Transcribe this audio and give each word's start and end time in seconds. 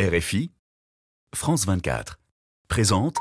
RFI, 0.00 0.52
France 1.34 1.66
24, 1.66 2.20
présente 2.68 3.16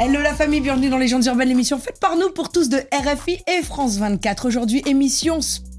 Hello 0.00 0.18
la 0.22 0.34
famille, 0.34 0.62
bienvenue 0.62 0.88
dans 0.88 0.96
Légendes 0.96 1.26
urbaines, 1.26 1.48
l'émission 1.48 1.78
faite 1.78 2.00
par 2.00 2.16
nous 2.16 2.30
pour 2.30 2.50
tous 2.50 2.70
de 2.70 2.78
RFI 2.90 3.42
et 3.46 3.62
France 3.62 3.98
24. 3.98 4.48
Aujourd'hui, 4.48 4.82
émission 4.86 5.42
spéciale 5.42 5.71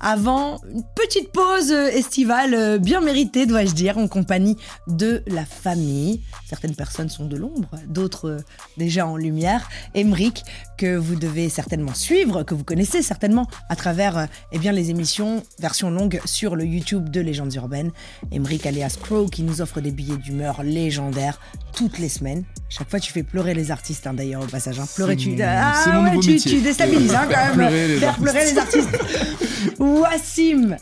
avant 0.00 0.58
une 0.72 0.82
petite 0.96 1.30
pause 1.30 1.70
estivale 1.70 2.54
euh, 2.54 2.78
bien 2.78 3.00
méritée, 3.00 3.44
dois-je 3.44 3.72
dire, 3.72 3.98
en 3.98 4.08
compagnie 4.08 4.56
de 4.88 5.22
la 5.26 5.44
famille. 5.44 6.22
Certaines 6.48 6.74
personnes 6.74 7.10
sont 7.10 7.26
de 7.26 7.36
l'ombre, 7.36 7.68
d'autres 7.86 8.28
euh, 8.28 8.38
déjà 8.78 9.06
en 9.06 9.16
lumière. 9.16 9.68
Emric, 9.94 10.42
que 10.78 10.96
vous 10.96 11.16
devez 11.16 11.50
certainement 11.50 11.94
suivre, 11.94 12.42
que 12.44 12.54
vous 12.54 12.64
connaissez 12.64 13.02
certainement 13.02 13.46
à 13.68 13.76
travers 13.76 14.16
euh, 14.16 14.26
eh 14.52 14.58
bien, 14.58 14.72
les 14.72 14.90
émissions 14.90 15.42
version 15.58 15.90
longue 15.90 16.20
sur 16.24 16.56
le 16.56 16.64
YouTube 16.64 17.10
de 17.10 17.20
Légendes 17.20 17.54
urbaines. 17.54 17.92
Emric 18.32 18.64
alias 18.64 18.96
Crow 19.00 19.26
qui 19.26 19.42
nous 19.42 19.60
offre 19.60 19.80
des 19.80 19.90
billets 19.90 20.16
d'humeur 20.16 20.62
légendaires 20.62 21.38
toutes 21.74 21.98
les 21.98 22.08
semaines. 22.08 22.44
Chaque 22.68 22.88
fois, 22.88 23.00
tu 23.00 23.12
fais 23.12 23.22
pleurer 23.22 23.52
les 23.52 23.70
artistes, 23.70 24.06
hein, 24.06 24.14
d'ailleurs, 24.14 24.42
au 24.42 24.46
passage. 24.46 24.78
Hein. 24.78 24.86
Pleurer, 24.94 25.16
tu, 25.16 25.36
ah, 25.42 26.02
ouais, 26.04 26.20
tu, 26.20 26.36
tu, 26.38 26.60
déstabilises 26.60 27.14
hein, 27.14 27.28
quand 27.28 27.56
même. 27.56 27.98
Faire 27.98 28.16
pleurer 28.16 28.44
les 28.44 28.58
artistes. 28.58 28.99
Wassim, 29.78 30.76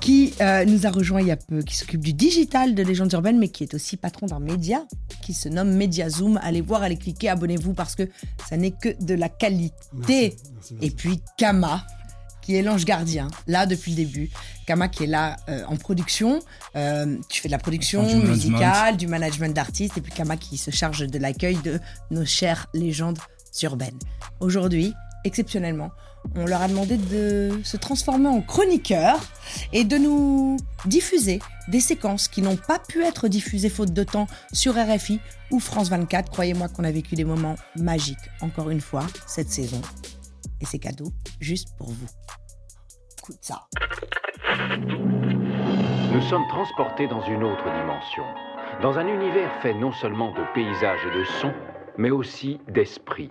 qui 0.00 0.34
euh, 0.40 0.64
nous 0.64 0.86
a 0.86 0.90
rejoint 0.90 1.20
il 1.20 1.28
y 1.28 1.30
a 1.30 1.36
peu, 1.36 1.62
qui 1.62 1.76
s'occupe 1.76 2.00
du 2.00 2.12
digital 2.12 2.74
de 2.74 2.82
Légendes 2.82 3.12
Urbaines, 3.12 3.38
mais 3.38 3.48
qui 3.48 3.62
est 3.62 3.74
aussi 3.74 3.96
patron 3.96 4.26
d'un 4.26 4.40
média 4.40 4.84
qui 5.22 5.34
se 5.34 5.48
nomme 5.48 5.72
Mediazoom. 5.72 6.38
Allez 6.42 6.60
voir, 6.60 6.82
allez 6.82 6.96
cliquer, 6.96 7.28
abonnez-vous 7.28 7.74
parce 7.74 7.94
que 7.94 8.08
ça 8.48 8.56
n'est 8.56 8.70
que 8.70 8.90
de 9.02 9.14
la 9.14 9.28
qualité. 9.28 10.36
Et 10.80 10.90
puis 10.90 11.20
Kama, 11.36 11.86
qui 12.42 12.54
est 12.54 12.62
l'ange 12.62 12.84
gardien, 12.84 13.28
là 13.46 13.66
depuis 13.66 13.90
le 13.90 13.96
début. 13.96 14.30
Kama 14.66 14.88
qui 14.88 15.04
est 15.04 15.08
là 15.08 15.36
euh, 15.48 15.64
en 15.66 15.76
production. 15.76 16.40
Euh, 16.76 17.16
tu 17.28 17.40
fais 17.40 17.48
de 17.48 17.52
la 17.52 17.58
production 17.58 18.02
musicale, 18.20 18.96
du 18.96 19.06
management 19.06 19.54
d'artistes, 19.54 19.98
et 19.98 20.00
puis 20.00 20.12
Kama 20.12 20.36
qui 20.36 20.56
se 20.56 20.70
charge 20.70 21.06
de 21.06 21.18
l'accueil 21.18 21.56
de 21.64 21.80
nos 22.10 22.24
chères 22.24 22.68
légendes 22.74 23.18
urbaines. 23.62 23.98
Aujourd'hui, 24.40 24.94
exceptionnellement, 25.24 25.90
on 26.34 26.46
leur 26.46 26.62
a 26.62 26.68
demandé 26.68 26.96
de 26.96 27.60
se 27.62 27.76
transformer 27.76 28.28
en 28.28 28.40
chroniqueurs 28.40 29.20
et 29.72 29.84
de 29.84 29.96
nous 29.96 30.56
diffuser 30.84 31.40
des 31.68 31.80
séquences 31.80 32.28
qui 32.28 32.42
n'ont 32.42 32.56
pas 32.56 32.78
pu 32.78 33.02
être 33.02 33.28
diffusées 33.28 33.68
faute 33.68 33.92
de 33.92 34.04
temps 34.04 34.26
sur 34.52 34.74
RFI 34.74 35.20
ou 35.50 35.60
France 35.60 35.88
24. 35.88 36.30
Croyez-moi 36.30 36.68
qu'on 36.68 36.84
a 36.84 36.90
vécu 36.90 37.14
des 37.14 37.24
moments 37.24 37.56
magiques, 37.76 38.18
encore 38.40 38.70
une 38.70 38.80
fois, 38.80 39.06
cette 39.26 39.50
saison. 39.50 39.80
Et 40.60 40.66
c'est 40.66 40.78
cadeau 40.78 41.12
juste 41.40 41.68
pour 41.76 41.88
vous. 41.88 42.08
Écoute 43.18 43.38
ça. 43.40 43.66
Nous 46.12 46.22
sommes 46.22 46.46
transportés 46.48 47.08
dans 47.08 47.22
une 47.26 47.42
autre 47.42 47.64
dimension, 47.64 48.24
dans 48.82 48.98
un 48.98 49.06
univers 49.06 49.50
fait 49.60 49.74
non 49.74 49.92
seulement 49.92 50.32
de 50.32 50.42
paysages 50.54 51.00
et 51.06 51.18
de 51.18 51.24
sons, 51.24 51.54
mais 51.98 52.10
aussi 52.10 52.58
d'esprit. 52.68 53.30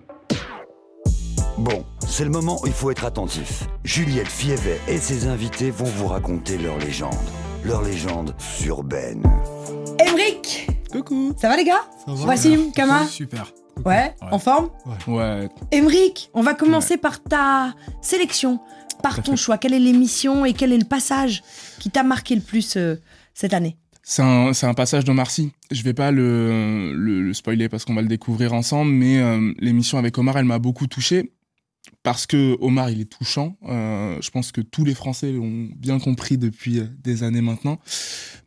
Bon, 1.58 1.86
c'est 2.06 2.24
le 2.24 2.30
moment 2.30 2.60
où 2.62 2.66
il 2.66 2.72
faut 2.74 2.90
être 2.90 3.06
attentif. 3.06 3.64
Juliette 3.82 4.28
Fievet 4.28 4.78
et 4.88 4.98
ses 4.98 5.26
invités 5.26 5.70
vont 5.70 5.86
vous 5.86 6.06
raconter 6.06 6.58
leur 6.58 6.76
légende. 6.78 7.14
Leur 7.64 7.80
légende 7.82 8.34
urbaine. 8.66 9.22
Emric 10.06 10.68
Coucou 10.92 11.32
Ça 11.40 11.48
va 11.48 11.56
les 11.56 11.64
gars 11.64 11.80
Ça 12.04 12.12
va 12.12 12.26
Wassim, 12.26 12.72
Kama 12.72 13.06
Super. 13.06 13.54
Ouais, 13.86 14.14
en 14.30 14.38
forme 14.38 14.68
Ouais. 15.06 15.48
Emric, 15.72 16.30
on 16.34 16.42
va 16.42 16.52
commencer 16.52 16.98
par 16.98 17.22
ta 17.22 17.74
sélection, 18.02 18.60
par 19.02 19.22
ton 19.22 19.34
choix. 19.36 19.56
Quelle 19.56 19.72
est 19.72 19.80
l'émission 19.80 20.44
et 20.44 20.52
quel 20.52 20.72
est 20.72 20.78
le 20.78 20.84
passage 20.84 21.42
qui 21.80 21.88
t'a 21.90 22.02
marqué 22.02 22.34
le 22.34 22.42
plus 22.42 22.76
euh, 22.76 22.96
cette 23.32 23.54
année 23.54 23.78
C'est 24.02 24.22
un, 24.22 24.74
passage 24.74 25.04
d'Omar 25.04 25.30
Sy. 25.30 25.52
Je 25.70 25.82
vais 25.82 25.94
pas 25.94 26.10
le, 26.10 26.92
le, 26.94 27.22
le 27.22 27.34
spoiler 27.34 27.70
parce 27.70 27.86
qu'on 27.86 27.94
va 27.94 28.02
le 28.02 28.08
découvrir 28.08 28.52
ensemble, 28.52 28.90
mais 28.90 29.22
euh, 29.22 29.52
l'émission 29.58 29.96
avec 29.96 30.18
Omar, 30.18 30.36
elle 30.36 30.44
m'a 30.44 30.58
beaucoup 30.58 30.86
touché. 30.86 31.32
Parce 32.06 32.28
que 32.28 32.56
Omar, 32.60 32.88
il 32.88 33.00
est 33.00 33.10
touchant. 33.10 33.56
Euh, 33.68 34.16
je 34.20 34.30
pense 34.30 34.52
que 34.52 34.60
tous 34.60 34.84
les 34.84 34.94
Français 34.94 35.32
l'ont 35.32 35.68
bien 35.74 35.98
compris 35.98 36.38
depuis 36.38 36.78
euh, 36.78 36.86
des 37.02 37.24
années 37.24 37.40
maintenant. 37.40 37.80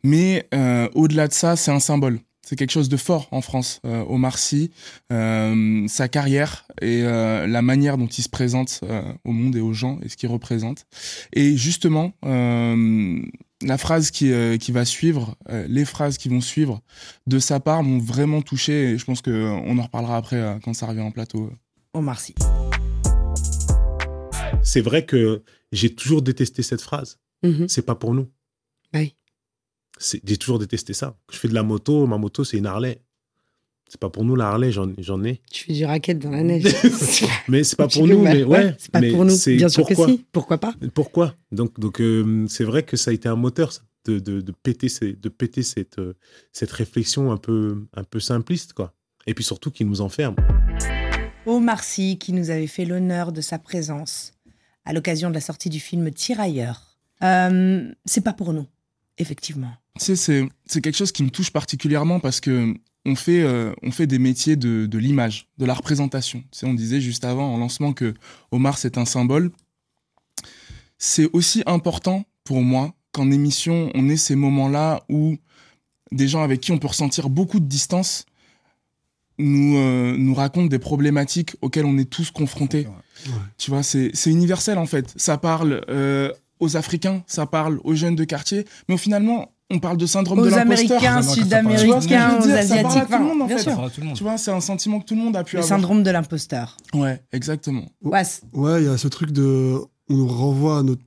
Mais 0.02 0.48
euh, 0.54 0.88
au-delà 0.94 1.28
de 1.28 1.34
ça, 1.34 1.56
c'est 1.56 1.70
un 1.70 1.78
symbole. 1.78 2.20
C'est 2.40 2.56
quelque 2.56 2.70
chose 2.70 2.88
de 2.88 2.96
fort 2.96 3.28
en 3.32 3.42
France. 3.42 3.82
Euh, 3.84 4.02
Omar 4.08 4.38
Sy, 4.38 4.70
sa 5.10 6.08
carrière 6.08 6.64
et 6.80 7.02
la 7.02 7.60
manière 7.60 7.98
dont 7.98 8.06
il 8.06 8.22
se 8.22 8.30
présente 8.30 8.80
au 9.24 9.32
monde 9.32 9.54
et 9.54 9.60
aux 9.60 9.74
gens 9.74 9.98
et 10.02 10.08
ce 10.08 10.16
qu'il 10.16 10.30
représente. 10.30 10.86
Et 11.34 11.54
justement, 11.58 12.14
la 12.22 13.76
phrase 13.76 14.10
qui, 14.10 14.32
va 14.72 14.84
suivre, 14.86 15.36
les 15.68 15.84
phrases 15.84 16.16
qui 16.16 16.30
vont 16.30 16.40
suivre 16.40 16.80
de 17.26 17.38
sa 17.38 17.60
part 17.60 17.82
m'ont 17.82 17.98
vraiment 17.98 18.40
touché. 18.40 18.92
Et 18.92 18.98
je 18.98 19.04
pense 19.04 19.20
qu'on 19.20 19.78
en 19.78 19.82
reparlera 19.82 20.16
après 20.16 20.58
quand 20.64 20.72
ça 20.72 20.86
revient 20.86 21.02
en 21.02 21.10
plateau. 21.10 21.52
Omar 21.92 22.18
Sy. 22.18 22.34
C'est 24.62 24.80
vrai 24.80 25.04
que 25.06 25.42
j'ai 25.72 25.94
toujours 25.94 26.22
détesté 26.22 26.62
cette 26.62 26.80
phrase. 26.82 27.18
Mhm. 27.42 27.68
C'est 27.68 27.82
pas 27.82 27.94
pour 27.94 28.14
nous. 28.14 28.28
Oui. 28.94 29.14
C'est- 29.98 30.20
J'ai 30.26 30.36
toujours 30.36 30.58
détesté 30.58 30.92
ça. 30.92 31.16
Je 31.32 31.36
fais 31.38 31.48
de 31.48 31.54
la 31.54 31.62
moto, 31.62 32.06
ma 32.06 32.18
moto 32.18 32.44
c'est 32.44 32.58
une 32.58 32.66
Harley. 32.66 33.00
C'est 33.88 33.98
pas 34.00 34.08
pour 34.10 34.24
nous 34.24 34.36
la 34.36 34.48
Harley, 34.48 34.70
j'en 34.70 34.92
j'en 34.98 35.22
ai. 35.24 35.40
Tu 35.50 35.64
fais 35.64 35.72
du 35.72 35.84
racket 35.84 36.18
dans 36.18 36.30
la 36.30 36.42
neige. 36.44 36.62
Mais 37.48 37.64
c'est 37.64 37.76
pas 37.76 37.88
pour 37.88 38.06
nous, 38.06 38.22
bah, 38.22 38.32
mais 38.34 38.44
ouais. 38.44 38.74
c'est 38.78 38.92
pas 38.92 39.00
mais 39.00 39.10
pour 39.10 39.24
nous. 39.24 39.34
c'est 39.34 39.56
Bien 39.56 39.68
sûr 39.68 39.84
pourquoi 39.84 40.06
que 40.06 40.12
si. 40.12 40.24
Pourquoi 40.30 40.58
pas? 40.58 40.74
Pourquoi? 40.94 41.34
Donc, 41.50 41.78
donc 41.80 42.00
euh, 42.00 42.46
c'est 42.48 42.62
vrai 42.64 42.84
que 42.84 42.96
ça 42.96 43.10
a 43.10 43.14
été 43.14 43.28
un 43.28 43.34
moteur 43.34 43.72
ça, 43.72 43.82
de, 44.04 44.20
de, 44.20 44.40
de 44.40 44.52
péter, 44.52 44.88
ces- 44.88 45.14
de 45.14 45.28
péter 45.28 45.64
cette, 45.64 45.98
euh, 45.98 46.14
cette 46.52 46.70
réflexion 46.70 47.32
un 47.32 47.36
peu, 47.36 47.84
un 47.94 48.04
peu 48.04 48.20
simpliste, 48.20 48.74
quoi. 48.74 48.94
Et 49.26 49.34
puis 49.34 49.42
surtout 49.42 49.72
qui 49.72 49.84
nous 49.84 50.00
enferme. 50.02 50.36
Omar 51.46 51.82
Sy 51.82 52.16
qui 52.18 52.32
nous 52.32 52.50
avait 52.50 52.68
fait 52.68 52.84
l'honneur 52.84 53.32
de 53.32 53.40
sa 53.40 53.58
présence 53.58 54.32
à 54.84 54.92
l'occasion 54.92 55.28
de 55.28 55.34
la 55.34 55.40
sortie 55.40 55.68
du 55.70 55.80
film 55.80 56.10
Tirailleurs. 56.10 56.98
Euh, 57.22 57.92
c'est 58.04 58.22
pas 58.22 58.32
pour 58.32 58.52
nous, 58.52 58.66
effectivement. 59.18 59.72
C'est 59.96 60.48
quelque 60.80 60.96
chose 60.96 61.12
qui 61.12 61.22
me 61.22 61.30
touche 61.30 61.50
particulièrement 61.50 62.20
parce 62.20 62.40
que 62.40 62.74
on 63.06 63.14
fait, 63.14 63.42
euh, 63.42 63.72
on 63.82 63.90
fait 63.90 64.06
des 64.06 64.18
métiers 64.18 64.56
de, 64.56 64.86
de 64.86 64.98
l'image, 64.98 65.48
de 65.58 65.64
la 65.64 65.74
représentation. 65.74 66.40
Tu 66.50 66.58
sais, 66.58 66.66
on 66.66 66.74
disait 66.74 67.00
juste 67.00 67.24
avant 67.24 67.54
en 67.54 67.58
lancement 67.58 67.92
que 67.92 68.14
Omar 68.50 68.78
c'est 68.78 68.98
un 68.98 69.04
symbole. 69.04 69.52
C'est 70.98 71.28
aussi 71.32 71.62
important 71.66 72.24
pour 72.44 72.62
moi 72.62 72.94
qu'en 73.12 73.30
émission 73.30 73.90
on 73.94 74.08
ait 74.08 74.16
ces 74.16 74.36
moments-là 74.36 75.02
où 75.08 75.36
des 76.12 76.28
gens 76.28 76.42
avec 76.42 76.60
qui 76.60 76.72
on 76.72 76.78
peut 76.78 76.88
ressentir 76.88 77.30
beaucoup 77.30 77.60
de 77.60 77.64
distance 77.66 78.26
nous, 79.40 79.76
euh, 79.76 80.14
nous 80.16 80.34
racontent 80.34 80.66
des 80.66 80.78
problématiques 80.78 81.56
auxquelles 81.62 81.84
on 81.86 81.98
est 81.98 82.08
tous 82.08 82.30
confrontés. 82.30 82.86
Tu 83.58 83.70
vois, 83.70 83.82
c'est 83.82 84.10
c'est 84.14 84.30
universel 84.30 84.78
en 84.78 84.86
fait. 84.86 85.12
Ça 85.16 85.36
parle 85.38 85.82
euh, 85.90 86.32
aux 86.60 86.76
Africains, 86.76 87.22
ça 87.26 87.46
parle 87.46 87.80
aux 87.84 87.94
jeunes 87.94 88.16
de 88.16 88.24
quartier, 88.24 88.64
mais 88.88 88.96
finalement, 88.96 89.52
on 89.72 89.78
parle 89.78 89.96
de 89.98 90.06
syndrome 90.06 90.38
de 90.42 90.46
Aux 90.46 90.50
l'imposteur. 90.50 90.98
Américains, 91.04 91.20
vois 91.20 91.22
ce 91.22 91.28
que 91.28 91.34
je 91.36 91.40
Sud-Américains, 91.42 92.38
aux 92.38 92.42
dire 92.42 92.62
Ça 92.62 92.82
parle 92.82 92.86
Asiatiques. 92.86 92.96
à 93.02 93.06
tout 93.06 93.12
le 93.12 93.18
monde, 93.28 93.42
en 93.42 93.46
bien 93.46 93.56
fait. 93.58 93.62
sûr. 93.62 93.90
Tu 94.14 94.22
vois, 94.24 94.36
c'est 94.36 94.50
un 94.50 94.60
sentiment 94.60 95.00
que 95.00 95.04
tout 95.06 95.14
le 95.14 95.20
monde 95.20 95.36
a 95.36 95.44
pu 95.44 95.56
Le 95.56 95.62
avoir. 95.62 95.78
syndrome 95.78 96.02
de 96.02 96.10
l'imposteur. 96.10 96.76
Ouais, 96.92 97.22
exactement. 97.32 97.86
Was. 98.02 98.40
Ouais, 98.52 98.82
il 98.82 98.86
y 98.86 98.88
a 98.88 98.96
ce 98.98 99.08
truc 99.08 99.30
de. 99.30 99.76
On 100.08 100.14
nous 100.14 100.26
renvoie 100.26 100.78
à 100.78 100.82
notre 100.82 101.02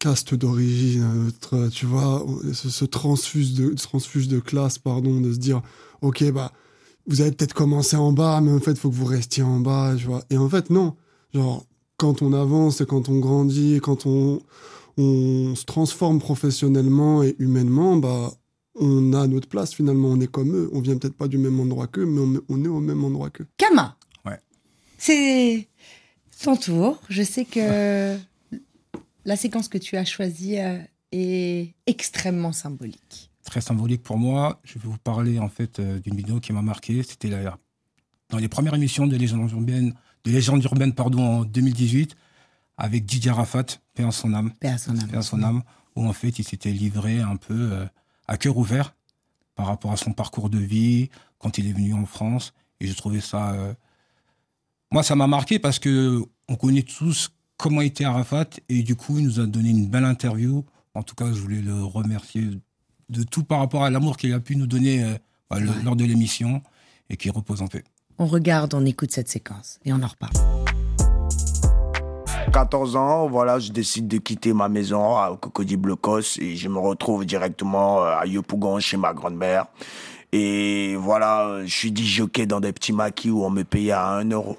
caste 0.00 0.34
d'origine, 0.34 1.02
à 1.02 1.14
notre, 1.14 1.68
tu 1.68 1.84
vois, 1.86 2.24
ce, 2.54 2.70
ce 2.70 2.84
transfuge, 2.86 3.52
de, 3.52 3.74
transfuge 3.74 4.28
de 4.28 4.38
classe, 4.40 4.78
pardon, 4.78 5.20
de 5.20 5.32
se 5.32 5.38
dire, 5.38 5.60
ok, 6.00 6.30
bah, 6.32 6.52
vous 7.06 7.20
avez 7.20 7.32
peut-être 7.32 7.54
commencé 7.54 7.96
en 7.96 8.12
bas, 8.12 8.40
mais 8.40 8.52
en 8.52 8.60
fait, 8.60 8.72
il 8.72 8.76
faut 8.76 8.90
que 8.90 8.94
vous 8.94 9.04
restiez 9.04 9.42
en 9.42 9.60
bas, 9.60 9.94
tu 9.96 10.06
vois. 10.06 10.24
Et 10.30 10.36
en 10.36 10.48
fait, 10.48 10.70
non. 10.70 10.96
Genre, 11.32 11.64
quand 11.96 12.22
on 12.22 12.32
avance 12.32 12.80
et 12.80 12.86
quand 12.86 13.08
on 13.08 13.18
grandit, 13.18 13.80
quand 13.82 14.06
on, 14.06 14.40
on 14.96 15.54
se 15.54 15.64
transforme 15.64 16.18
professionnellement 16.18 17.22
et 17.22 17.36
humainement, 17.38 17.96
bah, 17.96 18.32
on 18.74 19.12
a 19.12 19.26
notre 19.26 19.48
place 19.48 19.74
finalement. 19.74 20.08
On 20.08 20.20
est 20.20 20.30
comme 20.30 20.54
eux. 20.54 20.70
On 20.72 20.80
vient 20.80 20.96
peut-être 20.96 21.16
pas 21.16 21.28
du 21.28 21.38
même 21.38 21.58
endroit 21.60 21.86
qu'eux, 21.86 22.06
mais 22.06 22.20
on, 22.20 22.42
on 22.48 22.64
est 22.64 22.68
au 22.68 22.80
même 22.80 23.04
endroit 23.04 23.30
qu'eux. 23.30 23.46
Kama. 23.56 23.96
Ouais. 24.24 24.40
C'est 24.98 25.68
ton 26.42 26.56
tour. 26.56 27.00
Je 27.08 27.22
sais 27.22 27.44
que 27.44 28.16
la 29.24 29.36
séquence 29.36 29.68
que 29.68 29.78
tu 29.78 29.96
as 29.96 30.04
choisie 30.04 30.58
euh, 30.58 30.78
est 31.12 31.74
extrêmement 31.86 32.52
symbolique. 32.52 33.30
Très 33.46 33.60
symbolique 33.60 34.02
pour 34.02 34.18
moi. 34.18 34.60
Je 34.64 34.74
vais 34.74 34.88
vous 34.88 34.98
parler 34.98 35.38
en 35.38 35.48
fait 35.48 35.78
euh, 35.78 36.00
d'une 36.00 36.16
vidéo 36.16 36.40
qui 36.40 36.52
m'a 36.52 36.62
marqué. 36.62 37.02
C'était 37.02 37.30
dans 38.28 38.38
les 38.38 38.48
premières 38.48 38.74
émissions 38.74 39.06
de 39.06 39.16
Légendes 39.16 39.50
urbaines, 39.52 39.94
de 40.24 40.30
Légendes 40.32 40.62
urbaines 40.64 40.92
pardon, 40.92 41.22
en 41.22 41.44
2018, 41.44 42.16
avec 42.76 43.06
Didier 43.06 43.30
Arafat, 43.30 43.64
paix 43.94 44.02
en 44.04 44.10
son 44.10 44.34
âme, 44.34 44.52
Paix 44.58 44.68
à 44.70 44.78
son 44.78 44.98
âme. 44.98 45.08
paix 45.08 45.16
à 45.16 45.22
son 45.22 45.42
âme, 45.44 45.62
où 45.94 46.06
en 46.06 46.12
fait 46.12 46.38
il 46.40 46.44
s'était 46.44 46.72
livré 46.72 47.20
un 47.20 47.36
peu 47.36 47.54
euh, 47.72 47.86
à 48.26 48.36
cœur 48.36 48.56
ouvert 48.58 48.94
par 49.54 49.66
rapport 49.66 49.92
à 49.92 49.96
son 49.96 50.12
parcours 50.12 50.50
de 50.50 50.58
vie 50.58 51.08
quand 51.38 51.56
il 51.56 51.68
est 51.68 51.72
venu 51.72 51.94
en 51.94 52.04
France. 52.04 52.52
Et 52.80 52.88
j'ai 52.88 52.94
trouvé 52.94 53.20
ça. 53.20 53.52
euh, 53.52 53.72
Moi, 54.90 55.04
ça 55.04 55.14
m'a 55.14 55.28
marqué 55.28 55.60
parce 55.60 55.78
que 55.78 56.20
on 56.48 56.56
connaît 56.56 56.82
tous 56.82 57.30
comment 57.56 57.80
était 57.80 58.04
Arafat 58.04 58.46
et 58.68 58.82
du 58.82 58.96
coup, 58.96 59.18
il 59.18 59.24
nous 59.24 59.40
a 59.40 59.46
donné 59.46 59.70
une 59.70 59.88
belle 59.88 60.04
interview. 60.04 60.64
En 60.94 61.04
tout 61.04 61.14
cas, 61.14 61.26
je 61.32 61.40
voulais 61.40 61.60
le 61.62 61.84
remercier 61.84 62.50
de 63.08 63.22
tout 63.22 63.44
par 63.44 63.58
rapport 63.60 63.84
à 63.84 63.90
l'amour 63.90 64.16
qu'il 64.16 64.32
a 64.32 64.40
pu 64.40 64.56
nous 64.56 64.66
donner 64.66 65.02
euh, 65.04 65.14
bah, 65.50 65.60
le- 65.60 65.68
Ouais. 65.68 65.74
lors 65.84 65.96
de 65.96 66.04
l'émission 66.04 66.62
et 67.10 67.16
qu'il 67.16 67.30
repose 67.30 67.62
en 67.62 67.66
paix. 67.68 67.84
On 68.18 68.26
regarde, 68.26 68.74
on 68.74 68.84
écoute 68.86 69.12
cette 69.12 69.28
séquence 69.28 69.78
et 69.84 69.92
on 69.92 70.02
en 70.02 70.06
reparle. 70.08 70.32
14 72.52 72.96
ans, 72.96 73.28
voilà, 73.28 73.58
je 73.58 73.70
décide 73.72 74.08
de 74.08 74.18
quitter 74.18 74.52
ma 74.52 74.68
maison 74.68 75.16
à 75.16 75.36
Cocody 75.40 75.76
Blocos 75.76 76.38
et 76.38 76.56
je 76.56 76.68
me 76.68 76.78
retrouve 76.78 77.26
directement 77.26 78.00
euh, 78.02 78.16
à 78.16 78.26
Yopougon 78.26 78.80
chez 78.80 78.96
ma 78.96 79.12
grand-mère. 79.12 79.66
Et 80.32 80.96
voilà, 80.96 81.60
je 81.64 81.72
suis 81.74 81.92
disjockey 81.92 82.46
dans 82.46 82.60
des 82.60 82.72
petits 82.72 82.92
maquis 82.92 83.30
où 83.30 83.44
on 83.44 83.50
me 83.50 83.62
payait 83.64 83.92
à 83.92 84.08
1 84.08 84.30
euro. 84.30 84.56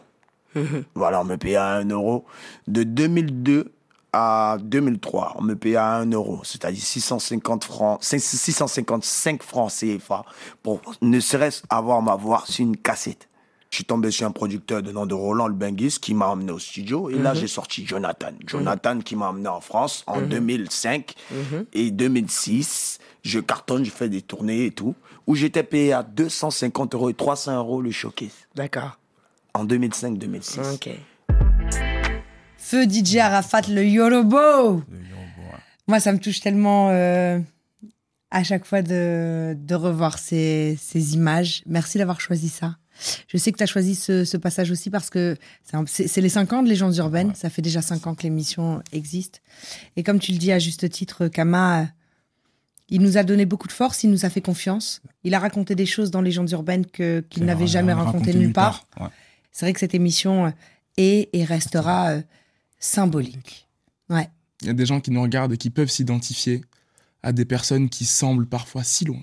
Voilà, 0.95 1.21
on 1.21 1.23
me 1.23 1.35
payait 1.38 1.55
à 1.57 1.73
1 1.75 1.89
euro. 1.89 2.25
De 2.67 2.83
2002 2.83 3.71
à 4.13 4.57
2003, 4.62 5.36
on 5.38 5.44
me 5.44 5.56
payait 5.56 5.75
à 5.75 5.95
1 5.95 6.12
euro, 6.12 6.42
c'est-à-dire 6.44 6.81
650 6.81 7.63
francs, 7.63 8.00
655 8.01 9.44
francs 9.44 9.71
CFA 9.71 10.24
pour 10.63 10.81
ne 11.01 11.19
serait-ce 11.19 11.63
avoir 11.69 12.01
ma 12.01 12.15
voix 12.15 12.44
sur 12.48 12.63
une 12.63 12.77
cassette. 12.77 13.27
Je 13.69 13.75
suis 13.77 13.86
tombé 13.86 14.12
sur 14.12 14.25
un 14.25 14.31
producteur 14.31 14.81
de 14.81 14.92
nom 14.94 15.06
de 15.06 15.13
Roland 15.13 15.50
Lbenguis 15.50 15.98
qui 16.01 16.13
m'a 16.13 16.27
emmené 16.27 16.51
au 16.54 16.59
studio 16.59 17.09
et 17.09 17.15
là 17.15 17.33
j'ai 17.33 17.48
sorti 17.48 17.86
Jonathan. 17.86 18.31
Jonathan 18.45 19.00
qui 19.00 19.18
m'a 19.18 19.27
emmené 19.30 19.50
en 19.50 19.59
France 19.59 20.04
en 20.07 20.21
2005 20.21 21.13
et 21.74 21.92
2006. 21.92 23.00
Je 23.24 23.39
cartonne, 23.42 23.83
je 23.83 23.92
fais 23.92 24.07
des 24.07 24.21
tournées 24.21 24.68
et 24.68 24.71
tout, 24.71 24.95
où 25.27 25.36
j'étais 25.36 25.63
payé 25.63 25.92
à 25.92 26.01
250 26.01 26.95
euros 26.95 27.10
et 27.10 27.13
300 27.13 27.57
euros 27.57 27.81
le 27.81 27.92
showcase 27.92 28.48
D'accord. 28.56 28.98
en 29.53 29.65
2005-2006. 29.65 30.75
Ok. 30.75 30.89
Feu 32.69 32.83
DJ 32.83 33.15
Arafat, 33.19 33.61
le 33.69 33.87
Yorobo. 33.87 34.83
Moi, 35.87 36.01
ça 36.01 36.11
me 36.11 36.19
touche 36.19 36.41
tellement 36.41 36.89
euh, 36.89 37.39
à 38.29 38.43
chaque 38.43 38.65
fois 38.65 38.81
de, 38.81 39.55
de 39.57 39.73
revoir 39.73 40.19
ces, 40.19 40.77
ces 40.77 41.13
images. 41.13 41.63
Merci 41.65 41.97
d'avoir 41.97 42.19
choisi 42.19 42.49
ça. 42.49 42.75
Je 43.29 43.37
sais 43.37 43.53
que 43.53 43.57
tu 43.57 43.63
as 43.63 43.67
choisi 43.67 43.95
ce, 43.95 44.25
ce 44.25 44.35
passage 44.35 44.69
aussi 44.69 44.89
parce 44.89 45.09
que 45.09 45.37
c'est 45.85 46.19
les 46.19 46.27
5 46.27 46.51
ans 46.51 46.61
de 46.61 46.67
Légendes 46.67 46.97
urbaines. 46.97 47.33
Ça 47.35 47.49
fait 47.49 47.61
déjà 47.61 47.81
5 47.81 48.05
ans 48.05 48.15
que 48.15 48.23
l'émission 48.23 48.83
existe. 48.91 49.41
Et 49.95 50.03
comme 50.03 50.19
tu 50.19 50.33
le 50.33 50.37
dis 50.37 50.51
à 50.51 50.59
juste 50.59 50.89
titre, 50.89 51.29
Kama, 51.29 51.83
euh, 51.83 51.85
il 52.89 53.01
nous 53.01 53.17
a 53.17 53.23
donné 53.23 53.45
beaucoup 53.45 53.69
de 53.69 53.73
force, 53.73 54.03
il 54.03 54.09
nous 54.09 54.25
a 54.25 54.29
fait 54.29 54.41
confiance. 54.41 55.01
Il 55.23 55.33
a 55.35 55.39
raconté 55.39 55.73
des 55.73 55.85
choses 55.85 56.11
dans 56.11 56.19
Légendes 56.19 56.51
urbaines 56.51 56.85
qu'il 56.85 57.45
n'avait 57.45 57.65
jamais 57.65 57.93
raconté 57.93 58.17
racontées 58.17 58.33
nulle 58.33 58.51
part. 58.51 58.85
Ouais. 58.99 59.07
C'est 59.53 59.65
vrai 59.65 59.71
que 59.71 59.79
cette 59.79 59.95
émission 59.95 60.47
euh, 60.47 60.51
est 60.97 61.29
et 61.31 61.45
restera 61.45 62.17
symbolique. 62.79 63.68
Ouais. 64.09 64.29
Il 64.62 64.68
y 64.68 64.69
a 64.69 64.74
des 64.74 64.85
gens 64.85 65.01
qui 65.01 65.12
nous 65.12 65.21
regardent 65.21 65.53
et 65.53 65.57
qui 65.57 65.69
peuvent 65.69 65.89
s'identifier 65.89 66.62
à 67.24 67.31
des 67.31 67.45
personnes 67.45 67.89
qui 67.89 68.06
semblent 68.06 68.47
parfois 68.47 68.83
si 68.83 69.06
loin. 69.06 69.21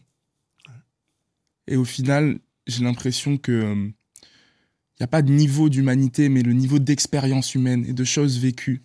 Et 1.66 1.76
au 1.76 1.84
final, 1.84 2.38
j'ai 2.66 2.84
l'impression 2.84 3.38
que 3.38 3.52
euh, 3.52 3.74
il 3.74 5.00
n'y 5.00 5.04
a 5.04 5.08
pas 5.08 5.22
de 5.22 5.32
niveau 5.32 5.68
d'humanité, 5.68 6.28
mais 6.28 6.42
le 6.42 6.52
niveau 6.52 6.78
d'expérience 6.78 7.54
humaine 7.54 7.84
et 7.86 7.92
de 7.92 8.04
choses 8.04 8.38
vécues 8.38 8.82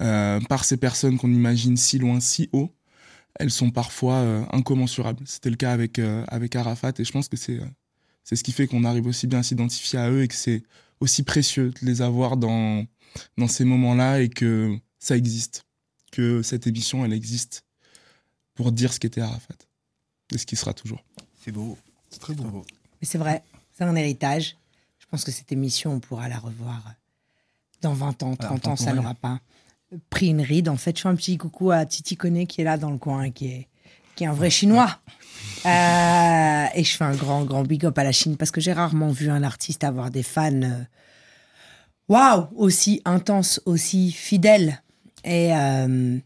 euh, 0.00 0.40
par 0.40 0.64
ces 0.64 0.76
personnes 0.76 1.18
qu'on 1.18 1.32
imagine 1.32 1.76
si 1.76 1.98
loin, 1.98 2.20
si 2.20 2.48
haut, 2.52 2.74
elles 3.38 3.50
sont 3.50 3.70
parfois 3.70 4.16
euh, 4.16 4.44
incommensurables. 4.52 5.22
C'était 5.26 5.50
le 5.50 5.56
cas 5.56 5.72
avec, 5.72 5.98
avec 5.98 6.56
Arafat, 6.56 6.92
et 6.98 7.04
je 7.04 7.12
pense 7.12 7.28
que 7.28 7.36
c'est 7.36 7.60
c'est 8.24 8.36
ce 8.36 8.42
qui 8.42 8.52
fait 8.52 8.66
qu'on 8.66 8.84
arrive 8.84 9.06
aussi 9.06 9.26
bien 9.26 9.40
à 9.40 9.42
s'identifier 9.42 9.98
à 9.98 10.10
eux 10.10 10.22
et 10.22 10.28
que 10.28 10.34
c'est 10.34 10.62
aussi 11.00 11.22
précieux 11.22 11.70
de 11.70 11.86
les 11.86 12.02
avoir 12.02 12.36
dans, 12.36 12.86
dans 13.36 13.48
ces 13.48 13.64
moments-là 13.64 14.20
et 14.20 14.28
que 14.28 14.76
ça 14.98 15.16
existe, 15.16 15.64
que 16.12 16.42
cette 16.42 16.66
émission, 16.66 17.04
elle 17.04 17.12
existe 17.12 17.64
pour 18.54 18.72
dire 18.72 18.92
ce 18.92 19.00
qu'était 19.00 19.20
Arafat 19.20 19.54
et 20.32 20.38
ce 20.38 20.46
qui 20.46 20.56
sera 20.56 20.72
toujours. 20.72 21.04
C'est 21.44 21.52
beau. 21.52 21.76
C'est 22.10 22.20
très 22.20 22.34
beau. 22.34 22.64
Mais 23.00 23.06
c'est 23.06 23.18
vrai, 23.18 23.42
c'est 23.76 23.84
un 23.84 23.94
héritage. 23.96 24.56
Je 24.98 25.06
pense 25.06 25.24
que 25.24 25.32
cette 25.32 25.52
émission, 25.52 25.92
on 25.94 26.00
pourra 26.00 26.28
la 26.28 26.38
revoir 26.38 26.94
dans 27.84 27.92
20 27.92 28.22
ans, 28.22 28.36
30 28.36 28.68
ans, 28.68 28.76
ça 28.76 28.92
n'aura 28.94 29.14
pas 29.14 29.40
pris 30.10 30.28
une 30.28 30.40
ride. 30.40 30.68
En 30.68 30.76
fait, 30.76 30.96
je 30.96 31.02
fais 31.02 31.08
un 31.08 31.14
petit 31.14 31.36
coucou 31.36 31.70
à 31.70 31.84
Titi 31.84 32.16
Koné 32.16 32.46
qui 32.46 32.62
est 32.62 32.64
là 32.64 32.78
dans 32.78 32.90
le 32.90 32.98
coin, 32.98 33.30
qui 33.30 33.46
est, 33.46 33.68
qui 34.16 34.24
est 34.24 34.26
un 34.26 34.32
vrai 34.32 34.50
Chinois. 34.50 34.98
Euh, 35.66 36.66
et 36.74 36.84
je 36.84 36.96
fais 36.96 37.04
un 37.04 37.14
grand, 37.14 37.44
grand 37.44 37.62
big 37.62 37.86
up 37.86 37.98
à 37.98 38.04
la 38.04 38.12
Chine 38.12 38.36
parce 38.36 38.50
que 38.50 38.60
j'ai 38.60 38.72
rarement 38.72 39.10
vu 39.10 39.30
un 39.30 39.42
artiste 39.42 39.82
avoir 39.82 40.10
des 40.10 40.22
fans 40.22 40.62
euh, 40.62 40.82
waouh, 42.08 42.48
aussi 42.56 43.00
intenses, 43.04 43.60
aussi 43.64 44.12
fidèles. 44.12 44.82
Et, 45.24 45.54
euh, 45.54 46.18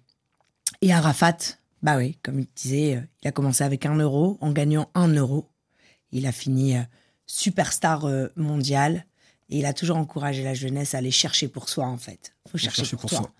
et 0.82 0.92
Arafat, 0.92 1.36
bah 1.82 1.96
oui, 1.96 2.18
comme 2.22 2.40
il 2.40 2.48
disait, 2.54 2.96
euh, 2.96 3.00
il 3.22 3.28
a 3.28 3.32
commencé 3.32 3.64
avec 3.64 3.86
un 3.86 3.96
euro 3.96 4.38
en 4.40 4.52
gagnant 4.52 4.90
un 4.94 5.08
euro. 5.08 5.48
Il 6.10 6.26
a 6.26 6.32
fini 6.32 6.76
euh, 6.76 6.82
superstar 7.26 8.06
mondial 8.36 9.04
et 9.50 9.58
il 9.58 9.66
a 9.66 9.72
toujours 9.72 9.98
encouragé 9.98 10.42
la 10.42 10.54
jeunesse 10.54 10.94
à 10.94 10.98
aller 10.98 11.10
chercher 11.10 11.48
pour 11.48 11.68
soi 11.68 11.86
en 11.86 11.98
fait. 11.98 12.34
Faut 12.48 12.58
chercher, 12.58 12.82
chercher 12.82 12.96
pour, 12.96 13.10
pour 13.10 13.18
soi. 13.18 13.32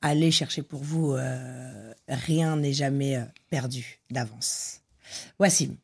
Allez 0.00 0.30
chercher 0.30 0.62
pour 0.62 0.82
vous. 0.82 1.12
euh, 1.14 1.92
rien 2.08 2.56
n'est 2.56 2.72
jamais 2.72 3.16
euh, 3.16 3.22
perdu 3.50 4.00
d'avance. 4.10 4.80
Wassim. 5.38 5.76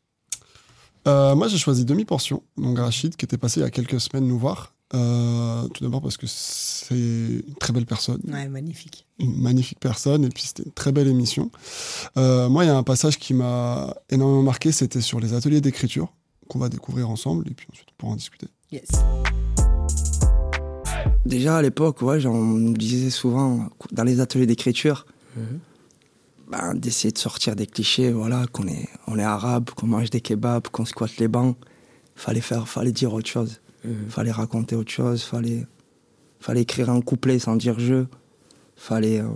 Euh, 1.06 1.34
moi, 1.34 1.48
j'ai 1.48 1.58
choisi 1.58 1.84
Demi-Portion, 1.84 2.42
donc 2.56 2.78
Rachid, 2.78 3.16
qui 3.16 3.24
était 3.24 3.36
passé 3.36 3.60
il 3.60 3.64
y 3.64 3.66
a 3.66 3.70
quelques 3.70 4.00
semaines 4.00 4.26
nous 4.26 4.38
voir. 4.38 4.72
Euh, 4.94 5.66
tout 5.68 5.82
d'abord 5.82 6.00
parce 6.00 6.16
que 6.16 6.26
c'est 6.28 6.94
une 6.94 7.54
très 7.58 7.72
belle 7.72 7.86
personne, 7.86 8.20
Ouais, 8.28 8.46
magnifique. 8.48 9.06
une 9.18 9.36
magnifique 9.40 9.80
personne, 9.80 10.24
et 10.24 10.28
puis 10.28 10.44
c'était 10.44 10.62
une 10.62 10.72
très 10.72 10.92
belle 10.92 11.08
émission. 11.08 11.50
Moi, 12.16 12.64
il 12.64 12.68
y 12.68 12.70
a 12.70 12.76
un 12.76 12.82
passage 12.84 13.18
qui 13.18 13.34
m'a 13.34 13.94
énormément 14.08 14.42
marqué, 14.42 14.70
c'était 14.72 15.00
sur 15.00 15.18
les 15.20 15.32
ateliers 15.34 15.60
d'écriture, 15.60 16.12
qu'on 16.48 16.58
va 16.60 16.68
découvrir 16.68 17.10
ensemble, 17.10 17.48
et 17.50 17.54
puis 17.54 17.66
ensuite 17.72 17.88
on 17.92 17.94
pourra 17.96 18.12
en 18.12 18.16
discuter. 18.16 18.46
Yes. 18.70 18.88
Déjà 21.26 21.56
à 21.56 21.62
l'époque, 21.62 22.02
ouais, 22.02 22.24
on 22.26 22.42
nous 22.44 22.74
disait 22.74 23.10
souvent 23.10 23.68
dans 23.92 24.04
les 24.04 24.20
ateliers 24.20 24.46
d'écriture 24.46 25.06
ben, 26.48 26.74
d'essayer 26.74 27.10
de 27.10 27.18
sortir 27.18 27.56
des 27.56 27.66
clichés, 27.66 28.12
voilà, 28.12 28.46
qu'on 28.52 28.66
est, 28.68 28.88
on 29.06 29.18
est 29.18 29.22
arabe, 29.24 29.70
qu'on 29.70 29.86
mange 29.86 30.10
des 30.10 30.20
kebabs, 30.20 30.68
qu'on 30.68 30.84
squatte 30.84 31.16
les 31.16 31.28
bancs. 31.28 31.56
Fallait 32.14 32.40
faire, 32.42 32.68
fallait 32.68 32.92
dire 32.92 33.12
autre 33.14 33.28
chose. 33.28 33.60
Fallait 34.08 34.30
raconter 34.30 34.76
autre 34.76 34.90
chose. 34.92 35.22
Fallait, 35.22 35.66
fallait 36.40 36.62
écrire 36.62 36.90
un 36.90 37.00
couplet 37.00 37.38
sans 37.38 37.56
dire 37.56 37.78
je. 37.80 38.04
Fallait, 38.76 39.20
euh, 39.20 39.28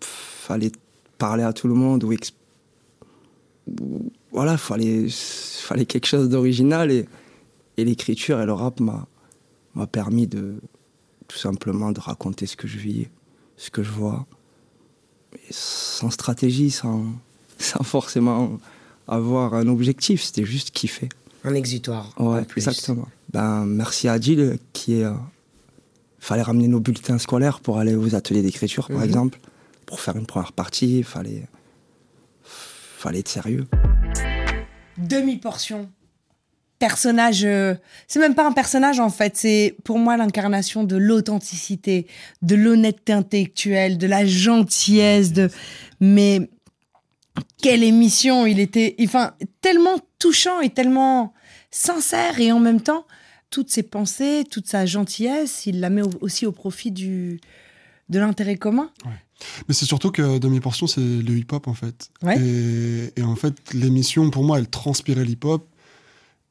fallait 0.00 0.72
parler 1.18 1.42
à 1.42 1.52
tout 1.52 1.68
le 1.68 1.74
monde 1.74 2.04
ou- 2.04 2.14
voilà, 4.32 4.56
fallait, 4.56 5.06
fallait 5.10 5.86
quelque 5.86 6.06
chose 6.06 6.28
d'original 6.28 6.90
et, 6.90 7.06
et 7.76 7.84
l'écriture 7.84 8.40
et 8.40 8.46
le 8.46 8.52
rap 8.52 8.80
m'a, 8.80 9.06
m'a 9.74 9.86
permis 9.86 10.26
de 10.26 10.54
tout 11.28 11.38
simplement 11.38 11.90
de 11.92 12.00
raconter 12.00 12.46
ce 12.46 12.56
que 12.56 12.68
je 12.68 12.78
vis, 12.78 13.08
ce 13.56 13.70
que 13.70 13.82
je 13.82 13.90
vois, 13.90 14.26
Et 15.34 15.52
sans 15.52 16.10
stratégie, 16.10 16.70
sans, 16.70 17.04
sans 17.58 17.82
forcément 17.82 18.58
avoir 19.08 19.54
un 19.54 19.66
objectif, 19.68 20.22
c'était 20.22 20.44
juste 20.44 20.70
kiffer. 20.70 21.08
Un 21.44 21.54
exutoire. 21.54 22.14
Ouais, 22.18 22.40
en 22.40 22.44
plus. 22.44 22.60
exactement. 22.66 23.08
Ben, 23.32 23.64
merci 23.66 24.08
à 24.08 24.12
Adil 24.12 24.58
qui 24.72 24.94
est. 25.00 25.04
euh, 25.04 25.12
fallait 26.20 26.40
ramener 26.42 26.68
nos 26.68 26.80
bulletins 26.80 27.18
scolaires 27.18 27.60
pour 27.60 27.78
aller 27.78 27.94
aux 27.94 28.14
ateliers 28.14 28.40
d'écriture, 28.42 28.88
par 28.88 28.98
Mhm. 28.98 29.04
exemple, 29.04 29.40
pour 29.86 30.00
faire 30.00 30.16
une 30.16 30.24
première 30.24 30.52
partie. 30.52 30.98
Il 30.98 31.04
fallait, 31.04 31.46
fallait 32.42 33.18
être 33.18 33.28
sérieux. 33.28 33.66
Demi-portion. 34.96 35.90
Personnage. 36.78 37.44
euh, 37.44 37.74
c'est 38.08 38.18
même 38.18 38.34
pas 38.34 38.46
un 38.46 38.52
personnage 38.52 39.00
en 39.00 39.08
fait. 39.10 39.36
C'est 39.36 39.76
pour 39.84 39.98
moi 39.98 40.16
l'incarnation 40.16 40.84
de 40.84 40.96
l'authenticité, 40.96 42.06
de 42.42 42.56
l'honnêteté 42.56 43.12
intellectuelle, 43.12 43.96
de 43.96 44.06
la 44.06 44.26
gentillesse. 44.26 45.32
De... 45.32 45.50
Mais 46.00 46.50
quelle 47.62 47.82
émission 47.82 48.44
il 48.46 48.60
était. 48.60 48.96
Enfin, 49.00 49.34
tellement 49.60 49.98
touchant 50.18 50.60
et 50.60 50.70
tellement 50.70 51.32
sincère 51.70 52.38
et 52.40 52.52
en 52.52 52.60
même 52.60 52.80
temps, 52.80 53.06
toutes 53.50 53.70
ses 53.70 53.82
pensées, 53.84 54.44
toute 54.50 54.66
sa 54.66 54.84
gentillesse, 54.84 55.66
il 55.66 55.80
la 55.80 55.90
met 55.90 56.02
au- 56.02 56.10
aussi 56.20 56.44
au 56.44 56.52
profit 56.52 56.90
du, 56.90 57.40
de 58.08 58.18
l'intérêt 58.18 58.56
commun. 58.56 58.90
Mais 59.68 59.74
c'est 59.74 59.84
surtout 59.86 60.10
que 60.10 60.38
Demi-Portion, 60.38 60.86
c'est 60.86 61.00
le 61.00 61.36
hip-hop, 61.36 61.66
en 61.68 61.74
fait. 61.74 62.10
Ouais. 62.22 62.38
Et, 62.40 63.12
et 63.20 63.22
en 63.22 63.36
fait, 63.36 63.54
l'émission, 63.74 64.30
pour 64.30 64.44
moi, 64.44 64.58
elle 64.58 64.68
transpirait 64.68 65.24
l'hip-hop. 65.24 65.68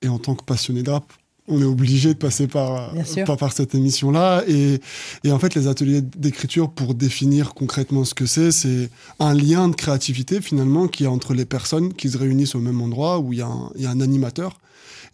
Et 0.03 0.07
en 0.09 0.19
tant 0.19 0.35
que 0.35 0.43
passionné 0.43 0.83
de 0.83 0.91
rap, 0.91 1.11
on 1.47 1.59
est 1.61 1.65
obligé 1.65 2.13
de 2.13 2.19
passer 2.19 2.47
par, 2.47 2.93
par, 3.25 3.35
par 3.37 3.51
cette 3.53 3.75
émission-là. 3.75 4.43
Et, 4.47 4.79
et 5.25 5.31
en 5.31 5.39
fait, 5.39 5.55
les 5.55 5.67
ateliers 5.67 6.01
d'écriture, 6.01 6.71
pour 6.71 6.93
définir 6.93 7.53
concrètement 7.53 8.05
ce 8.05 8.13
que 8.13 8.25
c'est, 8.25 8.51
c'est 8.51 8.89
un 9.19 9.33
lien 9.33 9.67
de 9.67 9.75
créativité, 9.75 10.39
finalement, 10.39 10.87
qui 10.87 11.03
est 11.03 11.07
entre 11.07 11.33
les 11.33 11.45
personnes 11.45 11.93
qui 11.93 12.09
se 12.09 12.17
réunissent 12.17 12.55
au 12.55 12.59
même 12.61 12.79
endroit, 12.81 13.19
où 13.19 13.33
il 13.33 13.39
y, 13.39 13.41
a 13.41 13.47
un- 13.47 13.71
il 13.75 13.81
y 13.81 13.85
a 13.85 13.89
un 13.89 13.99
animateur. 13.99 14.59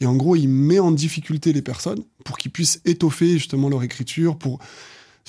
Et 0.02 0.06
en 0.06 0.16
gros, 0.16 0.36
il 0.36 0.48
met 0.48 0.80
en 0.80 0.92
difficulté 0.92 1.52
les 1.52 1.62
personnes 1.64 2.04
pour 2.26 2.38
qu'ils 2.38 2.52
puissent 2.52 2.80
étoffer 2.86 3.34
justement 3.34 3.68
leur 3.70 3.82
écriture, 3.84 4.38
pour 4.38 4.60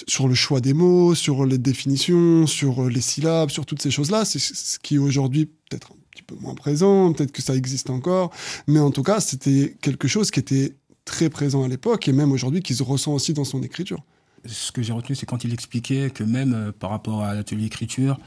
sur 0.06 0.28
le 0.28 0.34
choix 0.34 0.60
des 0.60 0.72
mots, 0.72 1.14
sur 1.14 1.44
les 1.44 1.58
définitions, 1.58 2.46
sur 2.46 2.88
les 2.88 3.00
syllabes, 3.02 3.50
sur 3.50 3.66
toutes 3.66 3.82
ces 3.82 3.90
choses-là. 3.90 4.24
C'est 4.24 4.38
ce 4.38 4.78
qui 4.78 4.96
aujourd'hui 4.98 5.46
peut-être 5.46 5.92
petit 6.10 6.22
peu 6.22 6.34
moins 6.36 6.54
présent, 6.54 7.12
peut-être 7.12 7.32
que 7.32 7.42
ça 7.42 7.54
existe 7.54 7.90
encore, 7.90 8.30
mais 8.66 8.80
en 8.80 8.90
tout 8.90 9.02
cas, 9.02 9.20
c'était 9.20 9.76
quelque 9.80 10.08
chose 10.08 10.30
qui 10.30 10.40
était 10.40 10.74
très 11.04 11.30
présent 11.30 11.64
à 11.64 11.68
l'époque 11.68 12.08
et 12.08 12.12
même 12.12 12.32
aujourd'hui 12.32 12.62
qui 12.62 12.74
se 12.74 12.82
ressent 12.82 13.12
aussi 13.12 13.32
dans 13.32 13.44
son 13.44 13.62
écriture. 13.62 14.02
Ce 14.46 14.72
que 14.72 14.80
j'ai 14.80 14.92
retenu, 14.92 15.14
c'est 15.14 15.26
quand 15.26 15.44
il 15.44 15.52
expliquait 15.52 16.10
que 16.10 16.24
même 16.24 16.54
euh, 16.54 16.72
par 16.72 16.90
rapport 16.90 17.22
à 17.22 17.34
l'atelier 17.34 17.66
écriture, 17.66 18.18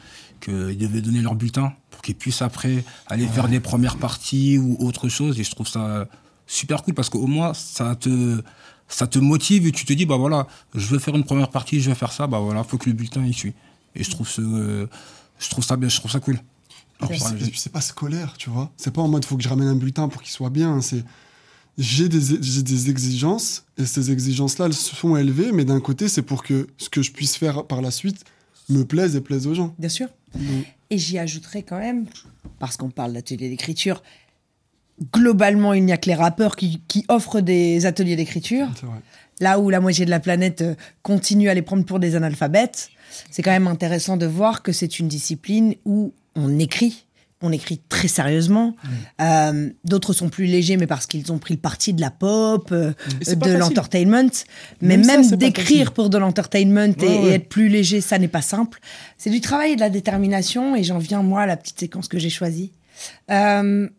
qu'ils 0.41 0.77
devaient 0.77 1.01
donner 1.01 1.21
leur 1.21 1.35
bulletin 1.35 1.73
pour 1.89 2.01
qu'ils 2.01 2.15
puissent 2.15 2.41
après 2.41 2.83
aller 3.07 3.25
faire 3.25 3.47
des 3.47 3.59
premières 3.59 3.97
parties 3.97 4.57
ou 4.59 4.77
autre 4.79 5.09
chose. 5.09 5.39
Et 5.39 5.43
je 5.43 5.51
trouve 5.51 5.67
ça 5.67 6.07
super 6.45 6.83
cool 6.83 6.93
parce 6.93 7.09
qu'au 7.09 7.25
moins, 7.25 7.53
ça 7.53 7.95
te, 7.95 8.41
ça 8.87 9.07
te 9.07 9.17
motive 9.17 9.65
et 9.65 9.71
tu 9.71 9.85
te 9.85 9.93
dis, 9.93 10.05
bah 10.05 10.17
voilà, 10.17 10.47
je 10.75 10.85
veux 10.87 10.99
faire 10.99 11.15
une 11.15 11.23
première 11.23 11.49
partie, 11.49 11.81
je 11.81 11.89
vais 11.89 11.95
faire 11.95 12.11
ça, 12.11 12.27
bah 12.27 12.39
voilà, 12.39 12.63
faut 12.63 12.77
que 12.77 12.89
le 12.89 12.95
bulletin 12.95 13.25
y 13.25 13.33
suit. 13.33 13.53
Et 13.95 14.03
je 14.03 14.11
trouve, 14.11 14.27
ce, 14.27 14.87
je 15.39 15.49
trouve 15.49 15.63
ça 15.63 15.77
bien, 15.77 15.89
je 15.89 15.97
trouve 15.97 16.11
ça 16.11 16.19
cool. 16.19 16.39
Et 17.05 17.07
puis, 17.49 17.59
c'est- 17.59 17.69
pas 17.69 17.81
scolaire, 17.81 18.35
tu 18.37 18.49
vois. 18.49 18.71
C'est 18.77 18.91
pas 18.93 19.01
en 19.01 19.07
mode 19.07 19.25
faut 19.25 19.37
que 19.37 19.43
je 19.43 19.49
ramène 19.49 19.67
un 19.67 19.75
bulletin 19.75 20.07
pour 20.09 20.21
qu'il 20.21 20.31
soit 20.31 20.49
bien. 20.49 20.81
C'est 20.81 21.03
j'ai 21.77 22.07
des, 22.07 22.21
j'ai 22.41 22.61
des 22.61 22.89
exigences 22.91 23.63
et 23.79 23.85
ces 23.85 24.11
exigences-là, 24.11 24.65
elles 24.67 24.73
sont 24.73 25.15
élevées, 25.17 25.51
mais 25.51 25.65
d'un 25.65 25.79
côté, 25.79 26.07
c'est 26.07 26.21
pour 26.21 26.43
que 26.43 26.67
ce 26.77 26.89
que 26.89 27.01
je 27.01 27.11
puisse 27.11 27.35
faire 27.35 27.65
par 27.65 27.81
la 27.81 27.89
suite 27.89 28.23
me 28.69 28.83
plaise 28.85 29.15
et 29.15 29.21
plaise 29.21 29.47
aux 29.47 29.55
gens. 29.55 29.73
Bien 29.79 29.89
sûr. 29.89 30.07
Donc, 30.35 30.65
Et 30.91 30.97
j'y 30.99 31.17
ajouterai 31.17 31.63
quand 31.63 31.79
même, 31.79 32.05
parce 32.59 32.77
qu'on 32.77 32.91
parle 32.91 33.13
d'atelier 33.13 33.49
d'écriture, 33.49 34.03
globalement, 35.11 35.73
il 35.73 35.83
n'y 35.85 35.91
a 35.91 35.97
que 35.97 36.07
les 36.09 36.15
rappeurs 36.15 36.55
qui, 36.55 36.81
qui 36.87 37.05
offrent 37.07 37.41
des 37.41 37.85
ateliers 37.85 38.15
d'écriture. 38.15 38.67
Là 39.39 39.59
où 39.59 39.69
la 39.69 39.79
moitié 39.79 40.05
de 40.05 40.11
la 40.11 40.19
planète 40.19 40.61
euh, 40.61 40.75
continue 41.01 41.49
à 41.49 41.55
les 41.55 41.63
prendre 41.63 41.83
pour 41.85 41.99
des 41.99 42.15
analphabètes, 42.15 42.89
c'est 43.31 43.41
quand 43.41 43.51
même 43.51 43.67
intéressant 43.67 44.15
de 44.15 44.27
voir 44.27 44.61
que 44.61 44.71
c'est 44.71 44.99
une 44.99 45.07
discipline 45.07 45.73
où 45.85 46.13
on 46.35 46.59
écrit. 46.59 47.05
On 47.45 47.51
écrit 47.51 47.81
très 47.89 48.07
sérieusement. 48.07 48.73
Euh, 49.19 49.69
D'autres 49.83 50.13
sont 50.13 50.29
plus 50.29 50.45
légers, 50.45 50.77
mais 50.77 50.87
parce 50.87 51.05
qu'ils 51.07 51.29
ont 51.33 51.39
pris 51.39 51.53
le 51.55 51.59
parti 51.59 51.91
de 51.93 51.99
la 51.99 52.09
pop, 52.09 52.69
euh, 52.71 52.93
de 53.27 53.51
l'entertainment. 53.57 54.29
Mais 54.79 54.95
Même 54.95 55.29
d'écrire 55.31 55.91
pour 55.91 56.09
de 56.09 56.17
l'entertainment 56.17 56.93
et, 57.01 57.05
Ouais, 57.05 57.15
et 57.15 57.19
ouais. 57.19 57.29
être 57.33 57.49
plus 57.49 57.67
léger, 57.67 57.99
ça 57.99 58.17
n'est 58.17 58.29
pas 58.29 58.41
simple. 58.41 58.79
C'est 59.17 59.29
du 59.29 59.41
travail 59.41 59.73
et 59.73 59.75
de 59.75 59.81
la 59.81 59.89
détermination. 59.89 60.73
Et 60.77 60.85
j'en 60.85 60.99
viens, 60.99 61.21
moi, 61.21 61.41
à 61.41 61.45
la 61.45 61.57
petite 61.57 61.77
séquence 61.81 62.07
que 62.07 62.17
j'ai 62.17 62.29
choisie. 62.29 62.71
Euh, 63.29 63.89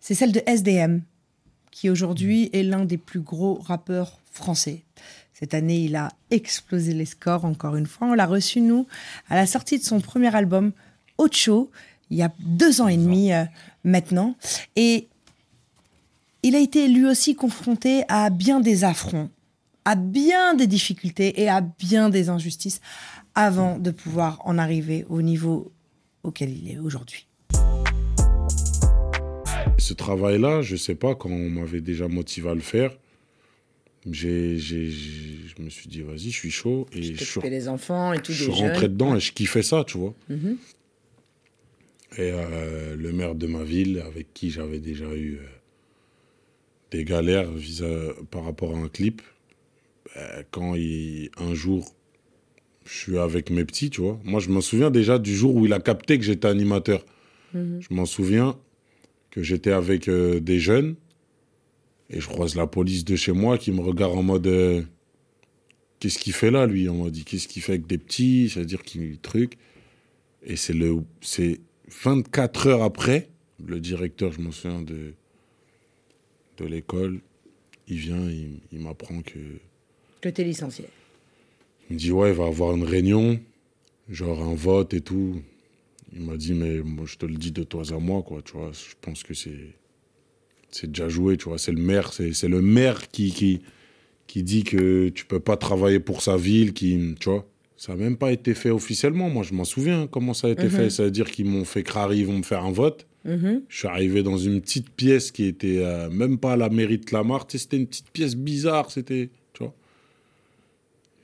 c'est 0.00 0.14
celle 0.14 0.32
de 0.32 0.42
SDM, 0.46 1.02
qui 1.70 1.88
aujourd'hui 1.88 2.50
est 2.52 2.64
l'un 2.64 2.84
des 2.84 2.98
plus 2.98 3.20
gros 3.20 3.60
rappeurs 3.64 4.18
français. 4.32 4.82
Cette 5.34 5.54
année, 5.54 5.84
il 5.84 5.94
a 5.94 6.08
explosé 6.32 6.94
les 6.94 7.04
scores, 7.06 7.44
encore 7.44 7.76
une 7.76 7.86
fois. 7.86 8.08
On 8.08 8.14
l'a 8.14 8.26
reçu, 8.26 8.60
nous, 8.60 8.88
à 9.30 9.36
la 9.36 9.46
sortie 9.46 9.78
de 9.78 9.84
son 9.84 10.00
premier 10.00 10.34
album, 10.34 10.72
Ocho, 11.26 11.70
il 12.10 12.16
y 12.18 12.22
a 12.22 12.32
deux 12.40 12.80
ans 12.80 12.88
et 12.88 12.96
demi 12.96 13.32
euh, 13.32 13.44
maintenant. 13.84 14.34
Et 14.76 15.08
il 16.42 16.56
a 16.56 16.58
été 16.58 16.88
lui 16.88 17.06
aussi 17.06 17.36
confronté 17.36 18.02
à 18.08 18.28
bien 18.28 18.58
des 18.60 18.82
affronts, 18.82 19.30
à 19.84 19.94
bien 19.94 20.54
des 20.54 20.66
difficultés 20.66 21.40
et 21.40 21.48
à 21.48 21.60
bien 21.60 22.10
des 22.10 22.28
injustices 22.28 22.80
avant 23.36 23.78
de 23.78 23.90
pouvoir 23.92 24.40
en 24.44 24.58
arriver 24.58 25.06
au 25.08 25.22
niveau 25.22 25.70
auquel 26.24 26.50
il 26.50 26.70
est 26.72 26.78
aujourd'hui. 26.78 27.26
Ce 29.78 29.94
travail-là, 29.94 30.62
je 30.62 30.76
sais 30.76 30.94
pas, 30.94 31.14
quand 31.14 31.30
on 31.30 31.50
m'avait 31.50 31.80
déjà 31.80 32.08
motivé 32.08 32.50
à 32.50 32.54
le 32.54 32.60
faire, 32.60 32.90
j'ai, 34.10 34.58
j'ai- 34.58 34.90
je 34.90 35.62
me 35.62 35.70
suis 35.70 35.88
dit, 35.88 36.02
vas-y, 36.02 36.30
je 36.30 36.36
suis 36.36 36.50
chaud. 36.50 36.86
Et 36.92 37.02
je 37.14 37.24
suis, 37.24 37.40
les 37.48 37.68
enfants 37.68 38.12
et 38.12 38.18
tout 38.20 38.32
je 38.32 38.44
suis 38.44 38.52
rentré 38.52 38.88
dedans 38.88 39.14
et 39.16 39.20
je 39.20 39.32
kiffais 39.32 39.62
ça, 39.62 39.84
tu 39.84 39.98
vois. 39.98 40.14
Et 42.18 42.30
euh, 42.32 42.94
le 42.96 43.12
maire 43.12 43.34
de 43.34 43.46
ma 43.46 43.62
ville, 43.62 44.02
avec 44.06 44.34
qui 44.34 44.50
j'avais 44.50 44.80
déjà 44.80 45.14
eu 45.14 45.36
euh, 45.36 45.46
des 46.90 47.04
galères 47.04 47.50
vis 47.50 47.82
par 48.30 48.44
rapport 48.44 48.76
à 48.76 48.78
un 48.78 48.88
clip, 48.88 49.22
ben, 50.14 50.44
quand 50.50 50.74
il, 50.74 51.30
un 51.38 51.54
jour, 51.54 51.94
je 52.84 52.92
suis 52.92 53.18
avec 53.18 53.50
mes 53.50 53.64
petits, 53.64 53.88
tu 53.88 54.02
vois. 54.02 54.20
Moi, 54.24 54.40
je 54.40 54.50
me 54.50 54.60
souviens 54.60 54.90
déjà 54.90 55.18
du 55.18 55.34
jour 55.34 55.54
où 55.54 55.64
il 55.64 55.72
a 55.72 55.80
capté 55.80 56.18
que 56.18 56.24
j'étais 56.24 56.48
animateur. 56.48 57.04
Je 57.54 57.88
m'en 57.90 58.06
souviens 58.06 58.58
que 59.30 59.42
j'étais 59.42 59.72
avec 59.72 60.08
euh, 60.08 60.40
des 60.40 60.58
jeunes 60.58 60.96
et 62.08 62.18
je 62.18 62.26
croise 62.26 62.54
la 62.54 62.66
police 62.66 63.04
de 63.04 63.14
chez 63.14 63.32
moi 63.32 63.58
qui 63.58 63.72
me 63.72 63.80
regarde 63.80 64.16
en 64.16 64.22
mode 64.22 64.86
qu'est-ce 65.98 66.18
qu'il 66.18 66.32
fait 66.32 66.50
là 66.50 66.66
lui? 66.66 66.88
On 66.88 67.04
m'a 67.04 67.10
dit 67.10 67.24
qu'est-ce 67.24 67.48
qu'il 67.48 67.62
fait 67.62 67.72
avec 67.72 67.86
des 67.86 67.98
petits? 67.98 68.48
C'est 68.48 68.60
à 68.60 68.64
dire 68.64 68.82
qu'il 68.82 69.18
truc 69.18 69.58
et 70.42 70.56
c'est 70.56 70.72
le 70.72 70.96
c'est 71.20 71.60
24 72.04 72.66
heures 72.68 72.82
après 72.82 73.28
le 73.64 73.80
directeur 73.80 74.32
je 74.32 74.40
me 74.40 74.50
souviens 74.50 74.82
de 74.82 75.14
de 76.58 76.64
l'école 76.66 77.20
il 77.88 77.96
vient 77.98 78.28
il, 78.30 78.60
il 78.72 78.80
m'apprend 78.80 79.22
que 79.22 79.38
Que 80.20 80.28
t'es 80.28 80.44
licencié. 80.44 80.86
il 81.90 81.94
me 81.94 81.98
dit 81.98 82.12
ouais 82.12 82.30
il 82.30 82.36
va 82.36 82.46
avoir 82.46 82.74
une 82.76 82.84
réunion 82.84 83.40
genre 84.08 84.42
un 84.42 84.54
vote 84.54 84.94
et 84.94 85.00
tout. 85.00 85.40
Il 86.14 86.22
m'a 86.22 86.36
dit 86.36 86.52
mais 86.52 86.80
moi 86.82 87.04
je 87.06 87.16
te 87.16 87.24
le 87.24 87.34
dis 87.36 87.52
de 87.52 87.62
toi 87.62 87.82
à 87.92 87.98
moi 87.98 88.22
quoi 88.22 88.42
tu 88.42 88.52
vois. 88.52 88.72
Je 88.72 88.94
pense 89.00 89.22
que 89.22 89.32
c'est 89.34 89.74
c'est 90.70 90.88
déjà 90.88 91.08
joué 91.08 91.36
tu 91.36 91.44
vois. 91.48 91.58
C'est 91.58 91.72
le 91.72 91.80
maire 91.80 92.12
c'est 92.12 92.32
c'est 92.32 92.48
le 92.48 92.60
maire 92.62 93.10
qui 93.10 93.32
qui 93.32 93.62
qui 94.26 94.42
dit 94.42 94.64
que 94.64 95.08
tu 95.10 95.24
peux 95.24 95.40
pas 95.40 95.56
travailler 95.56 96.00
pour 96.00 96.20
sa 96.22 96.36
ville 96.36 96.72
qui 96.72 97.14
tu 97.20 97.30
vois 97.30 97.46
ça 97.82 97.94
n'a 97.94 97.98
même 98.04 98.16
pas 98.16 98.30
été 98.30 98.54
fait 98.54 98.70
officiellement 98.70 99.28
moi 99.28 99.42
je 99.42 99.54
m'en 99.54 99.64
souviens 99.64 100.06
comment 100.06 100.34
ça 100.34 100.46
a 100.46 100.50
été 100.50 100.68
fait 100.68 100.88
ça 100.88 101.02
veut 101.04 101.10
dire 101.10 101.28
qu'ils 101.30 101.46
m'ont 101.46 101.64
fait 101.64 101.82
crari 101.82 102.18
ils 102.20 102.26
vont 102.26 102.38
me 102.38 102.44
faire 102.44 102.64
un 102.64 102.70
vote 102.70 103.06
Mhm. 103.24 103.62
je 103.68 103.78
suis 103.78 103.88
arrivé 103.88 104.22
dans 104.22 104.36
une 104.36 104.60
petite 104.60 104.90
pièce 104.90 105.30
qui 105.30 105.44
était 105.44 105.78
euh, 105.78 106.10
même 106.10 106.38
pas 106.38 106.54
à 106.54 106.56
la 106.56 106.68
mairie 106.68 106.98
de 106.98 107.04
Clamart. 107.04 107.46
Tu 107.46 107.56
sais, 107.56 107.62
C'était 107.62 107.76
une 107.76 107.86
petite 107.86 108.10
pièce 108.10 108.34
bizarre. 108.34 108.90
C'était, 108.90 109.30
tu 109.52 109.62
vois. 109.62 109.74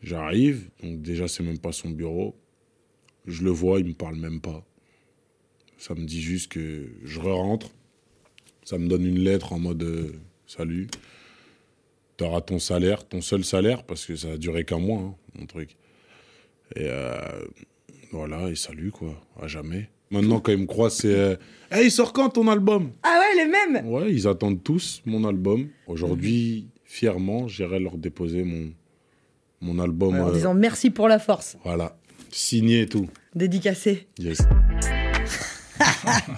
J'arrive, 0.03 0.69
donc 0.83 1.03
déjà 1.03 1.27
c'est 1.27 1.43
même 1.43 1.59
pas 1.59 1.73
son 1.73 1.91
bureau. 1.91 2.37
Je 3.27 3.43
le 3.43 3.51
vois, 3.51 3.81
il 3.81 3.87
me 3.87 3.95
parle 3.95 4.15
même 4.17 4.41
pas. 4.41 4.65
Ça 5.77 5.95
me 5.95 6.05
dit 6.05 6.23
juste 6.23 6.53
que 6.53 6.87
je 7.05 7.19
rentre. 7.19 7.71
Ça 8.65 8.79
me 8.79 8.87
donne 8.87 9.05
une 9.05 9.19
lettre 9.19 9.53
en 9.53 9.59
mode 9.59 9.83
euh, 9.83 10.13
salut. 10.47 10.87
T'auras 12.17 12.43
ton 12.43 12.59
salaire, 12.59 13.07
ton 13.09 13.21
seul 13.21 13.45
salaire, 13.45 13.85
parce 13.85 14.07
que 14.07 14.15
ça 14.17 14.33
a 14.33 14.37
duré 14.37 14.65
qu'un 14.65 14.79
mois, 14.79 15.01
hein, 15.01 15.15
mon 15.37 15.47
truc. 15.47 15.77
Et 16.77 16.87
euh, 16.87 17.19
voilà, 18.13 18.49
et 18.49 18.55
salut 18.57 18.91
quoi, 18.91 19.15
à 19.41 19.47
jamais. 19.47 19.89
Maintenant, 20.11 20.41
quand 20.41 20.53
ils 20.53 20.59
me 20.59 20.67
croisent, 20.67 20.97
c'est 21.03 21.15
euh, 21.15 21.37
Hey, 21.71 21.87
il 21.87 21.91
sort 21.91 22.13
quand 22.15 22.31
ton 22.31 22.49
album? 22.49 22.93
Ah 23.03 23.21
ouais, 23.21 23.45
les 23.45 23.51
mêmes 23.51 23.87
Ouais, 23.87 24.11
ils 24.13 24.27
attendent 24.27 24.63
tous 24.63 25.03
mon 25.05 25.27
album. 25.29 25.69
Aujourd'hui, 25.87 26.69
fièrement, 26.85 27.47
j'irai 27.47 27.79
leur 27.79 27.99
déposer 27.99 28.43
mon, 28.43 28.73
mon 29.61 29.79
album. 29.83 30.19
En 30.19 30.29
euh, 30.29 30.33
disant 30.33 30.55
merci 30.55 30.89
pour 30.91 31.09
la 31.09 31.19
force, 31.19 31.57
Voilà, 31.65 31.99
signé 32.31 32.83
et 32.83 32.87
tout. 32.87 33.09
dédicacé. 33.35 34.07
Yes. 34.19 34.39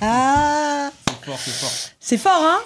Ah 0.00 0.90
C'est 1.06 1.24
fort, 1.24 1.38
c'est 1.38 1.50
fort. 1.50 1.70
C'est 2.00 2.16
fort, 2.18 2.42
hein? 2.42 2.58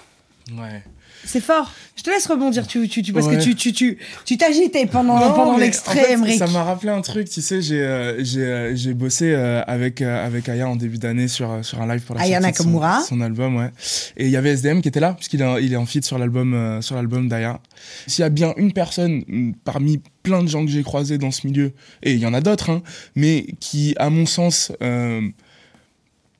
Ouais. 0.60 0.82
C'est 1.26 1.40
fort. 1.40 1.72
Je 1.96 2.02
te 2.02 2.10
laisse 2.10 2.26
rebondir, 2.26 2.66
tu, 2.66 2.88
tu, 2.88 3.02
tu- 3.02 3.12
parce 3.12 3.26
Ouais. 3.26 3.36
que 3.38 3.42
tu, 3.42 3.54
tu, 3.54 3.72
tu, 3.72 3.98
tu 4.24 4.36
t'agitais 4.36 4.84
pendant, 4.86 5.18
Non, 5.18 5.32
pendant 5.32 5.56
l'extrait, 5.56 6.16
en 6.16 6.24
fait. 6.24 6.36
Ça 6.38 6.46
m'a 6.48 6.64
rappelé 6.64 6.90
un 6.92 7.00
truc, 7.00 7.30
tu 7.30 7.40
sais, 7.40 7.62
j'ai 7.62 7.80
euh, 7.82 8.22
j'ai 8.24 8.42
euh, 8.42 8.74
j'ai 8.76 8.94
bossé 8.94 9.32
euh, 9.32 9.62
avec 9.66 10.02
avec 10.02 10.48
Aya 10.48 10.68
en 10.68 10.76
début 10.76 10.98
d'année 10.98 11.28
sur 11.28 11.64
sur 11.64 11.80
un 11.80 11.86
live 11.92 12.02
pour 12.02 12.16
la 12.16 12.22
Aya 12.22 12.40
sortie 12.40 12.64
de 12.66 13.06
son- 13.06 13.20
album, 13.20 13.56
ouais. 13.56 13.70
Et 14.16 14.24
il 14.26 14.30
y 14.30 14.36
avait 14.36 14.50
SDM 14.50 14.80
qui 14.82 14.88
était 14.88 15.00
là 15.00 15.14
puisqu'il 15.14 15.40
est 15.40 15.62
il 15.64 15.72
est 15.72 15.76
en 15.76 15.86
feat 15.86 16.04
sur 16.04 16.18
l'album 16.18 16.78
sur 16.82 16.96
l'album 16.96 17.28
d'Aya. 17.28 17.60
S'il 18.06 18.22
y 18.22 18.26
a 18.26 18.28
bien 18.30 18.52
une 18.56 18.72
personne 18.72 19.22
mm, 19.26 19.52
parmi 19.64 20.00
plein 20.22 20.42
de 20.42 20.48
gens 20.48 20.64
que 20.64 20.70
j'ai 20.70 20.82
croisés 20.82 21.16
dans 21.18 21.30
ce 21.30 21.46
milieu 21.46 21.72
et 22.02 22.12
il 22.12 22.18
y 22.18 22.26
en 22.26 22.34
a 22.34 22.40
d'autres 22.40 22.70
hein, 22.70 22.82
mais 23.14 23.46
qui 23.60 23.94
à 23.98 24.10
mon 24.10 24.26
sens 24.26 24.72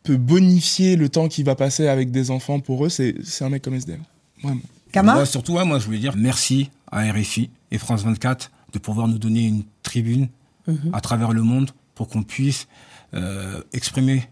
peut 0.02 0.16
bonifier 0.16 0.96
le 0.96 1.08
temps 1.08 1.28
qu'il 1.28 1.44
va 1.44 1.54
passer 1.54 1.88
avec 1.88 2.10
des 2.10 2.30
enfants 2.30 2.60
pour 2.60 2.84
eux, 2.84 2.88
c'est 2.90 3.14
c'est 3.24 3.44
un 3.44 3.48
mec 3.48 3.62
comme 3.62 3.74
SDM. 3.74 4.00
Vraiment. 4.42 4.60
Kama 4.94 5.14
Moi, 5.14 5.26
surtout, 5.26 5.54
ouais, 5.54 5.64
moi, 5.64 5.78
je 5.80 5.86
voulais 5.86 5.98
dire 5.98 6.14
merci 6.16 6.70
à 6.92 7.00
RFI 7.12 7.50
et 7.72 7.78
France 7.78 8.04
24 8.04 8.50
de 8.72 8.78
pouvoir 8.78 9.08
nous 9.08 9.18
donner 9.18 9.42
une 9.46 9.64
tribune 9.82 10.28
Mhm. 10.68 10.90
à 10.94 11.00
travers 11.00 11.32
le 11.32 11.42
monde 11.42 11.72
pour 11.96 12.08
qu'on 12.08 12.22
puisse 12.22 12.68
euh, 13.12 13.60
exprimer, 13.72 14.28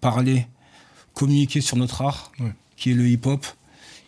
parler, 0.00 0.46
communiquer 1.14 1.60
sur 1.60 1.76
notre 1.76 2.02
art, 2.02 2.32
Ouais. 2.40 2.52
qui 2.76 2.90
est 2.90 2.94
le 2.94 3.06
hip-hop, 3.08 3.46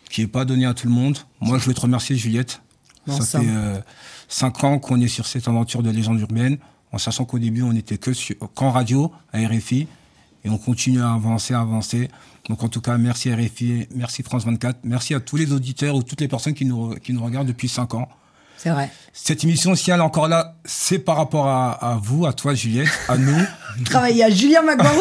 qui 0.09 0.21
est 0.23 0.27
pas 0.27 0.43
donné 0.45 0.65
à 0.65 0.73
tout 0.73 0.87
le 0.87 0.93
monde. 0.93 1.17
Moi, 1.39 1.57
je 1.59 1.65
veux 1.65 1.73
te 1.73 1.81
remercier, 1.81 2.15
Juliette. 2.15 2.61
Ça 3.07 3.13
Ensemble. 3.15 3.45
fait 3.45 3.51
euh, 3.51 3.79
cinq 4.27 4.63
ans 4.63 4.79
qu'on 4.79 4.99
est 5.01 5.07
sur 5.07 5.25
cette 5.27 5.47
aventure 5.47 5.81
de 5.81 5.89
légende 5.91 6.19
urbaine, 6.19 6.57
en 6.91 6.97
sachant 6.97 7.25
qu'au 7.25 7.39
début, 7.39 7.61
on 7.63 7.73
n'était 7.73 7.97
que 7.97 8.13
sur, 8.13 8.35
qu'en 8.53 8.69
radio, 8.71 9.11
à 9.33 9.39
RFI, 9.39 9.87
et 10.43 10.49
on 10.49 10.57
continue 10.57 11.01
à 11.01 11.13
avancer, 11.13 11.53
à 11.53 11.61
avancer. 11.61 12.09
Donc 12.49 12.63
en 12.63 12.67
tout 12.69 12.81
cas, 12.81 12.97
merci 12.97 13.33
RFI, 13.33 13.87
merci 13.95 14.23
France 14.23 14.45
24, 14.45 14.79
merci 14.83 15.13
à 15.13 15.19
tous 15.19 15.35
les 15.37 15.51
auditeurs 15.53 15.95
ou 15.95 16.03
toutes 16.03 16.21
les 16.21 16.27
personnes 16.27 16.53
qui 16.53 16.65
nous, 16.65 16.95
qui 16.95 17.13
nous 17.13 17.23
regardent 17.23 17.47
depuis 17.47 17.69
cinq 17.69 17.93
ans. 17.93 18.07
C'est 18.57 18.69
vrai. 18.69 18.91
Cette 19.11 19.43
émission, 19.43 19.73
si 19.73 19.89
elle 19.89 19.99
est 19.99 20.03
encore 20.03 20.27
là, 20.27 20.55
c'est 20.65 20.99
par 20.99 21.17
rapport 21.17 21.47
à, 21.47 21.71
à 21.71 21.95
vous, 21.95 22.27
à 22.27 22.33
toi, 22.33 22.53
Juliette, 22.53 22.89
à 23.07 23.17
nous. 23.17 23.41
Travailler 23.85 24.23
à 24.23 24.29
Julien 24.29 24.61
Magbarou. 24.61 24.99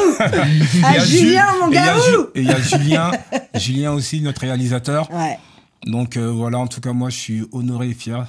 À 0.82 0.98
Ju- 1.04 1.18
Julien, 1.18 1.44
mon 1.60 1.70
Et 1.70 2.40
il 2.40 2.44
y 2.46 2.50
a 2.50 2.58
Julien, 2.60 3.10
Julien 3.54 3.92
aussi, 3.92 4.22
notre 4.22 4.40
réalisateur. 4.40 5.10
Ouais. 5.12 5.38
Donc 5.84 6.16
euh, 6.16 6.30
voilà, 6.30 6.58
en 6.58 6.66
tout 6.68 6.80
cas, 6.80 6.92
moi, 6.94 7.10
je 7.10 7.16
suis 7.18 7.44
honoré 7.52 7.90
et 7.90 7.94
fier 7.94 8.26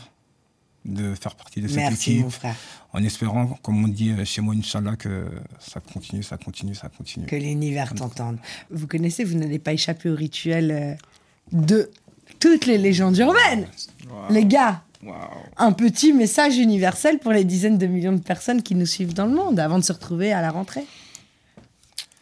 de 0.85 1.13
faire 1.15 1.35
partie 1.35 1.61
de 1.61 1.67
cette 1.67 1.77
Merci, 1.77 2.11
équipe. 2.11 2.23
mon 2.23 2.29
frère. 2.29 2.55
En 2.93 3.03
espérant, 3.03 3.47
comme 3.61 3.83
on 3.83 3.87
dit 3.87 4.11
euh, 4.11 4.25
chez 4.25 4.41
moi, 4.41 4.55
Inch'Allah, 4.55 4.95
que 4.95 5.25
ça 5.59 5.79
continue, 5.79 6.23
ça 6.23 6.37
continue, 6.37 6.75
ça 6.75 6.89
continue. 6.89 7.25
Que 7.27 7.35
l'univers 7.35 7.93
t'entende. 7.93 8.37
Vous 8.69 8.87
connaissez, 8.87 9.23
vous 9.23 9.37
n'allez 9.37 9.59
pas 9.59 9.73
échapper 9.73 10.09
au 10.09 10.15
rituel 10.15 10.71
euh, 10.71 10.93
de 11.51 11.89
toutes 12.39 12.65
les 12.65 12.77
légendes 12.77 13.17
urbaines. 13.17 13.67
Les 14.29 14.45
gars, 14.45 14.83
un 15.57 15.71
petit 15.71 16.13
message 16.13 16.57
universel 16.57 17.19
pour 17.19 17.31
les 17.31 17.43
dizaines 17.43 17.77
de 17.77 17.87
millions 17.87 18.13
de 18.13 18.19
personnes 18.21 18.61
qui 18.61 18.75
nous 18.75 18.85
suivent 18.85 19.13
dans 19.13 19.25
le 19.25 19.33
monde 19.33 19.59
avant 19.59 19.77
de 19.79 19.83
se 19.83 19.93
retrouver 19.93 20.31
à 20.31 20.41
la 20.41 20.51
rentrée. 20.51 20.85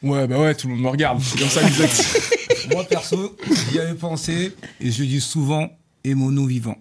Ouais, 0.02 0.28
bah 0.28 0.40
ouais, 0.40 0.56
tout 0.56 0.68
le 0.68 0.76
monde 0.76 0.84
me 0.84 0.90
regarde. 0.90 1.22
C'est 1.22 1.40
comme 1.40 1.50
ça 1.50 1.62
que 1.62 2.74
Moi, 2.74 2.84
perso, 2.86 3.36
j'y 3.72 3.80
avais 3.80 3.96
pensé 3.96 4.56
et 4.80 4.92
je 4.92 5.04
dis 5.04 5.20
souvent 5.20 5.70
aimons-nous 6.04 6.46
vivants. 6.46 6.78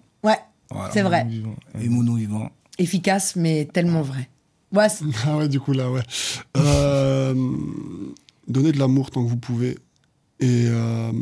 Voilà. 0.70 0.90
c'est 0.92 1.02
vrai. 1.02 1.26
Aimons-nous 1.80 2.16
vivants. 2.16 2.50
Efficace, 2.78 3.36
mais 3.36 3.66
tellement 3.72 4.02
vrai. 4.02 4.28
Ouais, 4.72 4.88
c'est- 4.88 5.04
Ah 5.26 5.36
ouais, 5.38 5.48
du 5.48 5.58
coup, 5.60 5.72
là, 5.72 5.90
ouais. 5.90 6.02
Euh, 6.56 7.34
donnez 8.46 8.72
de 8.72 8.78
l'amour 8.78 9.10
tant 9.10 9.24
que 9.24 9.28
vous 9.30 9.36
pouvez. 9.38 9.78
Et, 10.40 10.66
euh, 10.68 11.12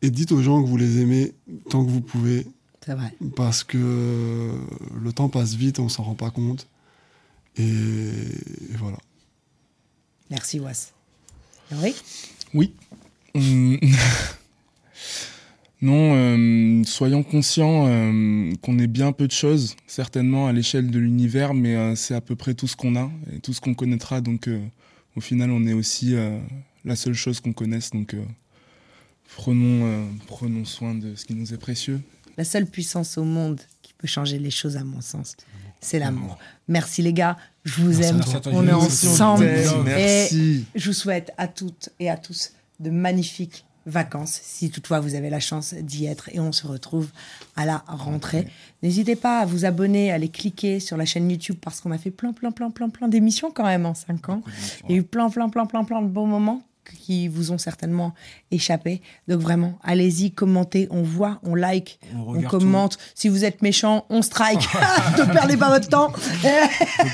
et 0.00 0.10
dites 0.10 0.32
aux 0.32 0.42
gens 0.42 0.62
que 0.62 0.68
vous 0.68 0.76
les 0.76 1.00
aimez 1.00 1.32
tant 1.70 1.84
que 1.84 1.90
vous 1.90 2.00
pouvez. 2.00 2.46
c'est 2.84 2.94
vrai. 2.94 3.14
Parce 3.36 3.62
que 3.64 4.58
le 5.00 5.12
temps 5.12 5.28
passe 5.28 5.54
vite, 5.54 5.78
on 5.78 5.88
s'en 5.88 6.02
rend 6.04 6.14
pas 6.14 6.30
compte. 6.30 6.66
Et, 7.56 7.62
et 7.68 8.76
voilà. 8.78 8.96
Merci, 10.30 10.60
Was. 10.60 10.92
Oui 11.72 11.94
Oui. 12.54 12.72
Hum. 13.34 13.78
non, 15.82 16.14
euh, 16.14 16.84
soyons 16.84 17.24
conscients 17.24 17.86
euh, 17.88 18.52
qu'on 18.62 18.78
est 18.78 18.86
bien 18.86 19.10
peu 19.10 19.26
de 19.26 19.32
choses, 19.32 19.74
certainement 19.88 20.46
à 20.46 20.52
l'échelle 20.52 20.90
de 20.92 20.98
l'univers, 21.00 21.54
mais 21.54 21.74
euh, 21.74 21.96
c'est 21.96 22.14
à 22.14 22.20
peu 22.20 22.36
près 22.36 22.54
tout 22.54 22.68
ce 22.68 22.76
qu'on 22.76 22.94
a 22.94 23.10
et 23.34 23.40
tout 23.40 23.52
ce 23.52 23.60
qu'on 23.60 23.74
connaîtra. 23.74 24.20
Donc, 24.20 24.46
euh, 24.46 24.60
au 25.16 25.20
final, 25.20 25.50
on 25.50 25.66
est 25.66 25.72
aussi 25.72 26.14
euh, 26.14 26.38
la 26.84 26.94
seule 26.94 27.14
chose 27.14 27.40
qu'on 27.40 27.52
connaisse. 27.52 27.90
Donc, 27.90 28.14
euh, 28.14 28.22
prenons, 29.36 29.84
euh, 29.84 30.04
prenons 30.28 30.64
soin 30.64 30.94
de 30.94 31.16
ce 31.16 31.24
qui 31.24 31.34
nous 31.34 31.52
est 31.52 31.58
précieux. 31.58 32.00
La 32.36 32.44
seule 32.44 32.66
puissance 32.66 33.18
au 33.18 33.24
monde 33.24 33.60
qui 33.82 33.92
peut 33.92 34.06
changer 34.06 34.38
les 34.38 34.52
choses, 34.52 34.76
à 34.76 34.84
mon 34.84 35.00
sens, 35.00 35.36
c'est 35.80 35.98
l'amour. 35.98 36.38
Merci 36.68 37.02
les 37.02 37.12
gars, 37.12 37.36
je 37.64 37.82
vous 37.82 37.98
Merci 37.98 38.36
aime. 38.36 38.52
on 38.52 38.68
est 38.68 38.72
ensemble. 38.72 39.44
Merci. 39.84 40.64
Et 40.74 40.78
je 40.78 40.86
vous 40.86 40.94
souhaite 40.94 41.32
à 41.38 41.48
toutes 41.48 41.90
et 41.98 42.08
à 42.08 42.16
tous 42.16 42.52
de 42.78 42.88
magnifiques 42.90 43.64
vacances, 43.86 44.40
si 44.42 44.70
toutefois 44.70 45.00
vous 45.00 45.14
avez 45.14 45.30
la 45.30 45.40
chance 45.40 45.74
d'y 45.74 46.06
être. 46.06 46.28
Et 46.32 46.40
on 46.40 46.52
se 46.52 46.66
retrouve 46.66 47.08
à 47.56 47.66
la 47.66 47.84
rentrée. 47.86 48.46
N'hésitez 48.82 49.16
pas 49.16 49.40
à 49.40 49.46
vous 49.46 49.64
abonner, 49.64 50.10
à 50.10 50.14
aller 50.14 50.28
cliquer 50.28 50.80
sur 50.80 50.96
la 50.96 51.04
chaîne 51.04 51.30
YouTube 51.30 51.56
parce 51.60 51.80
qu'on 51.80 51.90
a 51.90 51.98
fait 51.98 52.10
plein, 52.10 52.32
plein, 52.32 52.50
plein, 52.50 52.70
plein, 52.70 52.88
plein 52.88 53.08
d'émissions 53.08 53.50
quand 53.50 53.64
même 53.64 53.86
en 53.86 53.94
5 53.94 54.28
ans. 54.28 54.42
Il 54.88 54.92
y 54.92 54.98
a 54.98 55.00
eu 55.00 55.02
plein, 55.02 55.30
plein, 55.30 55.48
plein, 55.48 55.66
plein, 55.66 55.84
plein 55.84 56.02
de 56.02 56.08
bons 56.08 56.26
moments 56.26 56.62
qui 56.98 57.28
vous 57.28 57.52
ont 57.52 57.58
certainement 57.58 58.14
échappé. 58.50 59.00
Donc 59.28 59.40
vraiment, 59.40 59.78
allez-y, 59.82 60.32
commentez, 60.32 60.88
on 60.90 61.02
voit, 61.02 61.40
on 61.42 61.54
like, 61.54 61.98
On 62.14 62.40
commente. 62.42 62.98
Si 63.14 63.28
vous 63.28 63.44
êtes 63.44 63.62
méchant, 63.62 64.04
on 64.10 64.22
strike. 64.22 64.68
ne 65.18 65.32
perdez 65.32 65.56
pas 65.56 65.68
votre 65.68 65.88
temps. 65.88 66.12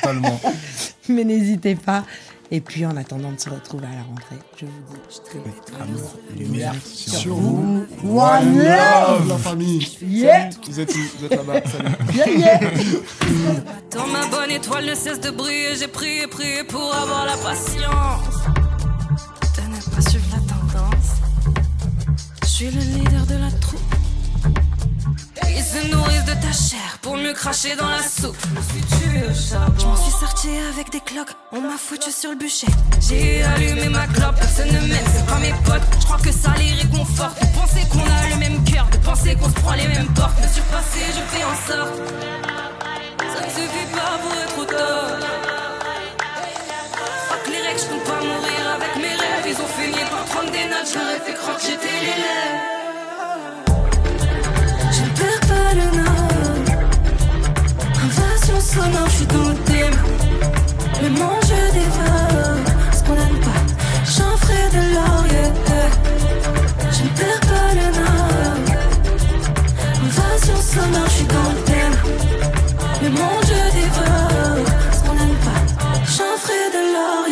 Totalement. 0.01 0.41
Mais 1.09 1.25
n'hésitez 1.25 1.75
pas. 1.75 2.05
Et 2.51 2.63
puis 2.63 2.87
en 2.87 2.97
attendant 2.97 3.31
de 3.31 3.39
se 3.39 3.51
retrouver 3.51 3.87
à 3.87 3.97
la 3.97 4.03
rentrée, 4.05 4.37
je 4.57 4.65
vous 4.65 4.73
dis 4.91 5.01
je 5.11 5.21
très 5.21 5.83
Amour, 5.83 6.15
lumière 6.35 6.75
sur 6.83 7.35
vous. 7.35 7.85
One 8.05 8.57
love 8.57 9.29
La 9.29 9.37
famille. 9.37 9.87
Yeah 10.03 10.49
Vous 10.67 10.81
êtes 10.81 10.95
où 10.95 10.99
Vous 11.19 11.25
êtes 11.27 11.37
là-bas. 11.37 11.61
Salut. 11.67 12.15
Yeah, 12.15 12.31
yeah 12.31 12.61
Dans 13.91 14.07
ma 14.07 14.27
bonne 14.29 14.51
étoile 14.51 14.87
ne 14.87 14.95
cesse 14.95 15.21
de 15.21 15.31
briller, 15.31 15.77
j'ai 15.79 15.89
prié, 15.89 16.27
prié 16.27 16.65
pour 16.65 16.95
avoir 16.95 17.27
la 17.27 17.37
patience 17.37 18.47
de 19.57 19.63
ne 19.63 19.95
pas 19.95 20.11
suivre 20.11 20.27
la 20.33 20.41
tendance. 20.41 21.17
Je 22.45 22.49
suis 22.49 22.71
le 22.71 22.81
leader 22.81 23.27
de 23.27 23.35
la 23.35 23.51
troupe. 23.61 23.78
Se 25.79 25.87
nourrissent 25.89 26.25
de 26.25 26.33
ta 26.33 26.53
chair 26.53 26.99
pour 27.03 27.17
mieux 27.17 27.33
cracher 27.33 27.77
dans 27.77 27.89
la 27.89 28.03
soupe. 28.03 28.37
Je 29.79 29.87
m'en 29.87 29.97
suis 29.97 30.13
sorti 30.13 30.49
avec 30.73 30.91
des 30.91 31.01
cloques, 31.01 31.31
on 31.53 31.61
m'a 31.61 31.77
foutu 31.79 32.11
sur 32.11 32.31
le 32.31 32.37
bûcher. 32.37 32.67
J'ai 33.01 33.43
allumé 33.45 33.89
ma 33.89 34.07
clope, 34.09 34.35
personne 34.37 34.69
ne 34.69 34.81
m'aime, 34.81 35.07
c'est 35.15 35.27
pas 35.27 35.39
mes 35.39 35.53
potes. 35.65 35.83
Je 36.01 36.05
crois 36.05 36.19
que 36.19 36.33
ça 36.33 36.53
les 36.59 36.73
réconforte 36.83 37.41
de 37.41 37.47
penser 37.59 37.87
qu'on 37.91 38.01
a 38.01 38.29
le 38.31 38.37
même 38.37 38.65
cœur, 38.65 38.89
de 38.91 38.97
penser 38.99 39.37
qu'on 39.37 39.49
se 39.49 39.55
prend 39.55 39.75
les 39.75 39.87
mêmes 39.87 40.13
portes. 40.15 40.37
Me 40.43 40.49
surpasser, 40.49 41.07
je 41.17 41.37
fais 41.37 41.45
en 41.45 41.55
sorte. 41.69 41.95
Ça 43.35 43.47
ne 43.47 43.51
suffit 43.51 43.89
pas 43.93 44.19
pour 44.23 44.35
être 44.35 44.59
au 44.59 44.65
top. 44.65 45.25
Fuck 47.29 47.47
les 47.47 47.63
règles, 47.63 47.81
je 47.81 47.87
compte 47.87 48.05
pas 48.05 48.21
mourir 48.21 48.63
avec 48.75 48.97
mes 48.97 49.15
rêves. 49.15 49.47
Ils 49.47 49.61
ont 49.63 49.73
fini 49.79 50.01
par 50.11 50.25
prendre 50.25 50.51
des 50.51 50.65
notes, 50.65 50.89
je 50.93 50.99
leur 50.99 51.11
ai 51.11 51.21
fait 51.21 51.35
croire 51.35 51.57
que 51.57 51.63
j'étais 51.63 52.01
l'élève. 52.01 52.78
Sonore, 58.69 59.09
je 59.09 59.17
suis 59.17 59.27
dans 59.27 59.49
le 59.49 59.55
thème. 59.71 59.97
Le 61.03 61.09
monde 61.11 61.43
je 61.51 61.61
dévore. 61.79 62.59
Ce 62.93 63.03
qu'on 63.05 63.15
n'aime 63.15 63.41
pas, 63.41 63.61
j'en 64.15 64.37
ferai 64.43 64.65
de 64.77 64.83
l'or. 64.95 65.25
Je 66.95 67.03
ne 67.05 67.11
perds 67.19 67.45
pas 67.53 67.71
le 67.79 67.87
nord. 67.99 68.33
Invasion 70.05 70.59
sonore, 70.73 71.07
je 71.07 71.17
suis 71.19 71.25
dans 71.37 71.51
le 71.55 71.61
thème. 71.71 71.97
Le 73.03 73.11
monde 73.11 73.45
je 73.53 73.61
dévore. 73.79 74.67
Ce 74.93 75.01
qu'on 75.05 75.15
n'aime 75.15 75.39
pas, 75.47 75.61
j'en 76.17 76.35
ferai 76.43 76.65
de 76.77 76.83
l'or. 76.95 77.25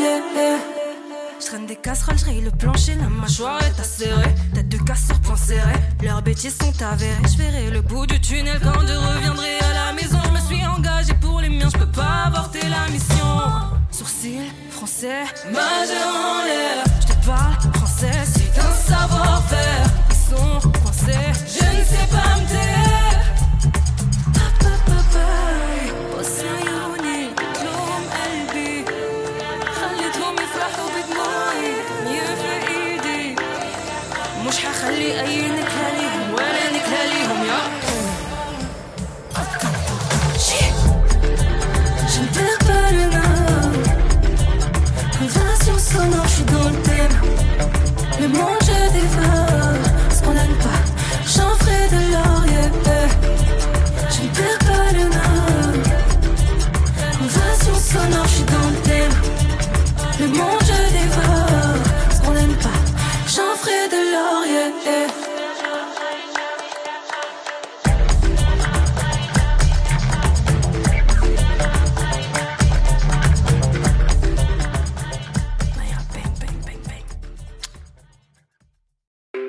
Je 1.39 1.47
traîne 1.47 1.67
des 1.67 1.77
casseroles, 1.77 2.19
je 2.19 2.45
le 2.45 2.51
plancher, 2.51 2.95
la 2.99 3.09
mâchoire 3.09 3.61
est 3.63 3.81
acérée. 3.81 4.35
Tête 4.55 4.69
de 4.69 4.79
casseur, 4.79 5.21
point 5.21 5.37
serré. 5.37 5.77
Leurs 6.03 6.23
bêtises 6.23 6.57
sont 6.59 6.83
avérées. 6.83 7.29
Je 7.31 7.37
verrai 7.37 7.71
le 7.71 7.83
bout 7.83 8.07
du 8.07 8.19
tunnel 8.21 8.59
quand 8.63 8.81
je 8.87 8.95
reviendrai 8.95 9.59
à 9.71 9.75
la 9.75 9.93
maison. 9.93 10.16
Les 11.49 11.61
je 11.61 11.79
peux 11.79 11.87
pas 11.87 12.25
avorter 12.27 12.61
la 12.69 12.91
mission. 12.93 13.27
Sourcil, 13.91 14.43
français, 14.71 15.25
majeur 15.53 16.15
en 16.15 16.45
l'air. 16.45 16.85
Je 17.01 17.07
te 17.07 17.27
parle 17.27 17.55
français, 17.75 18.11
c'est 18.25 18.59
un 18.59 18.73
savoir-faire. 18.73 19.87
Ils 20.11 20.37
sont 20.37 20.69
coincés, 20.83 21.33
je 21.47 21.65
ne 21.65 21.85
sais 21.85 22.07
pas 22.11 22.41
me 22.41 22.49
taire. 22.49 23.16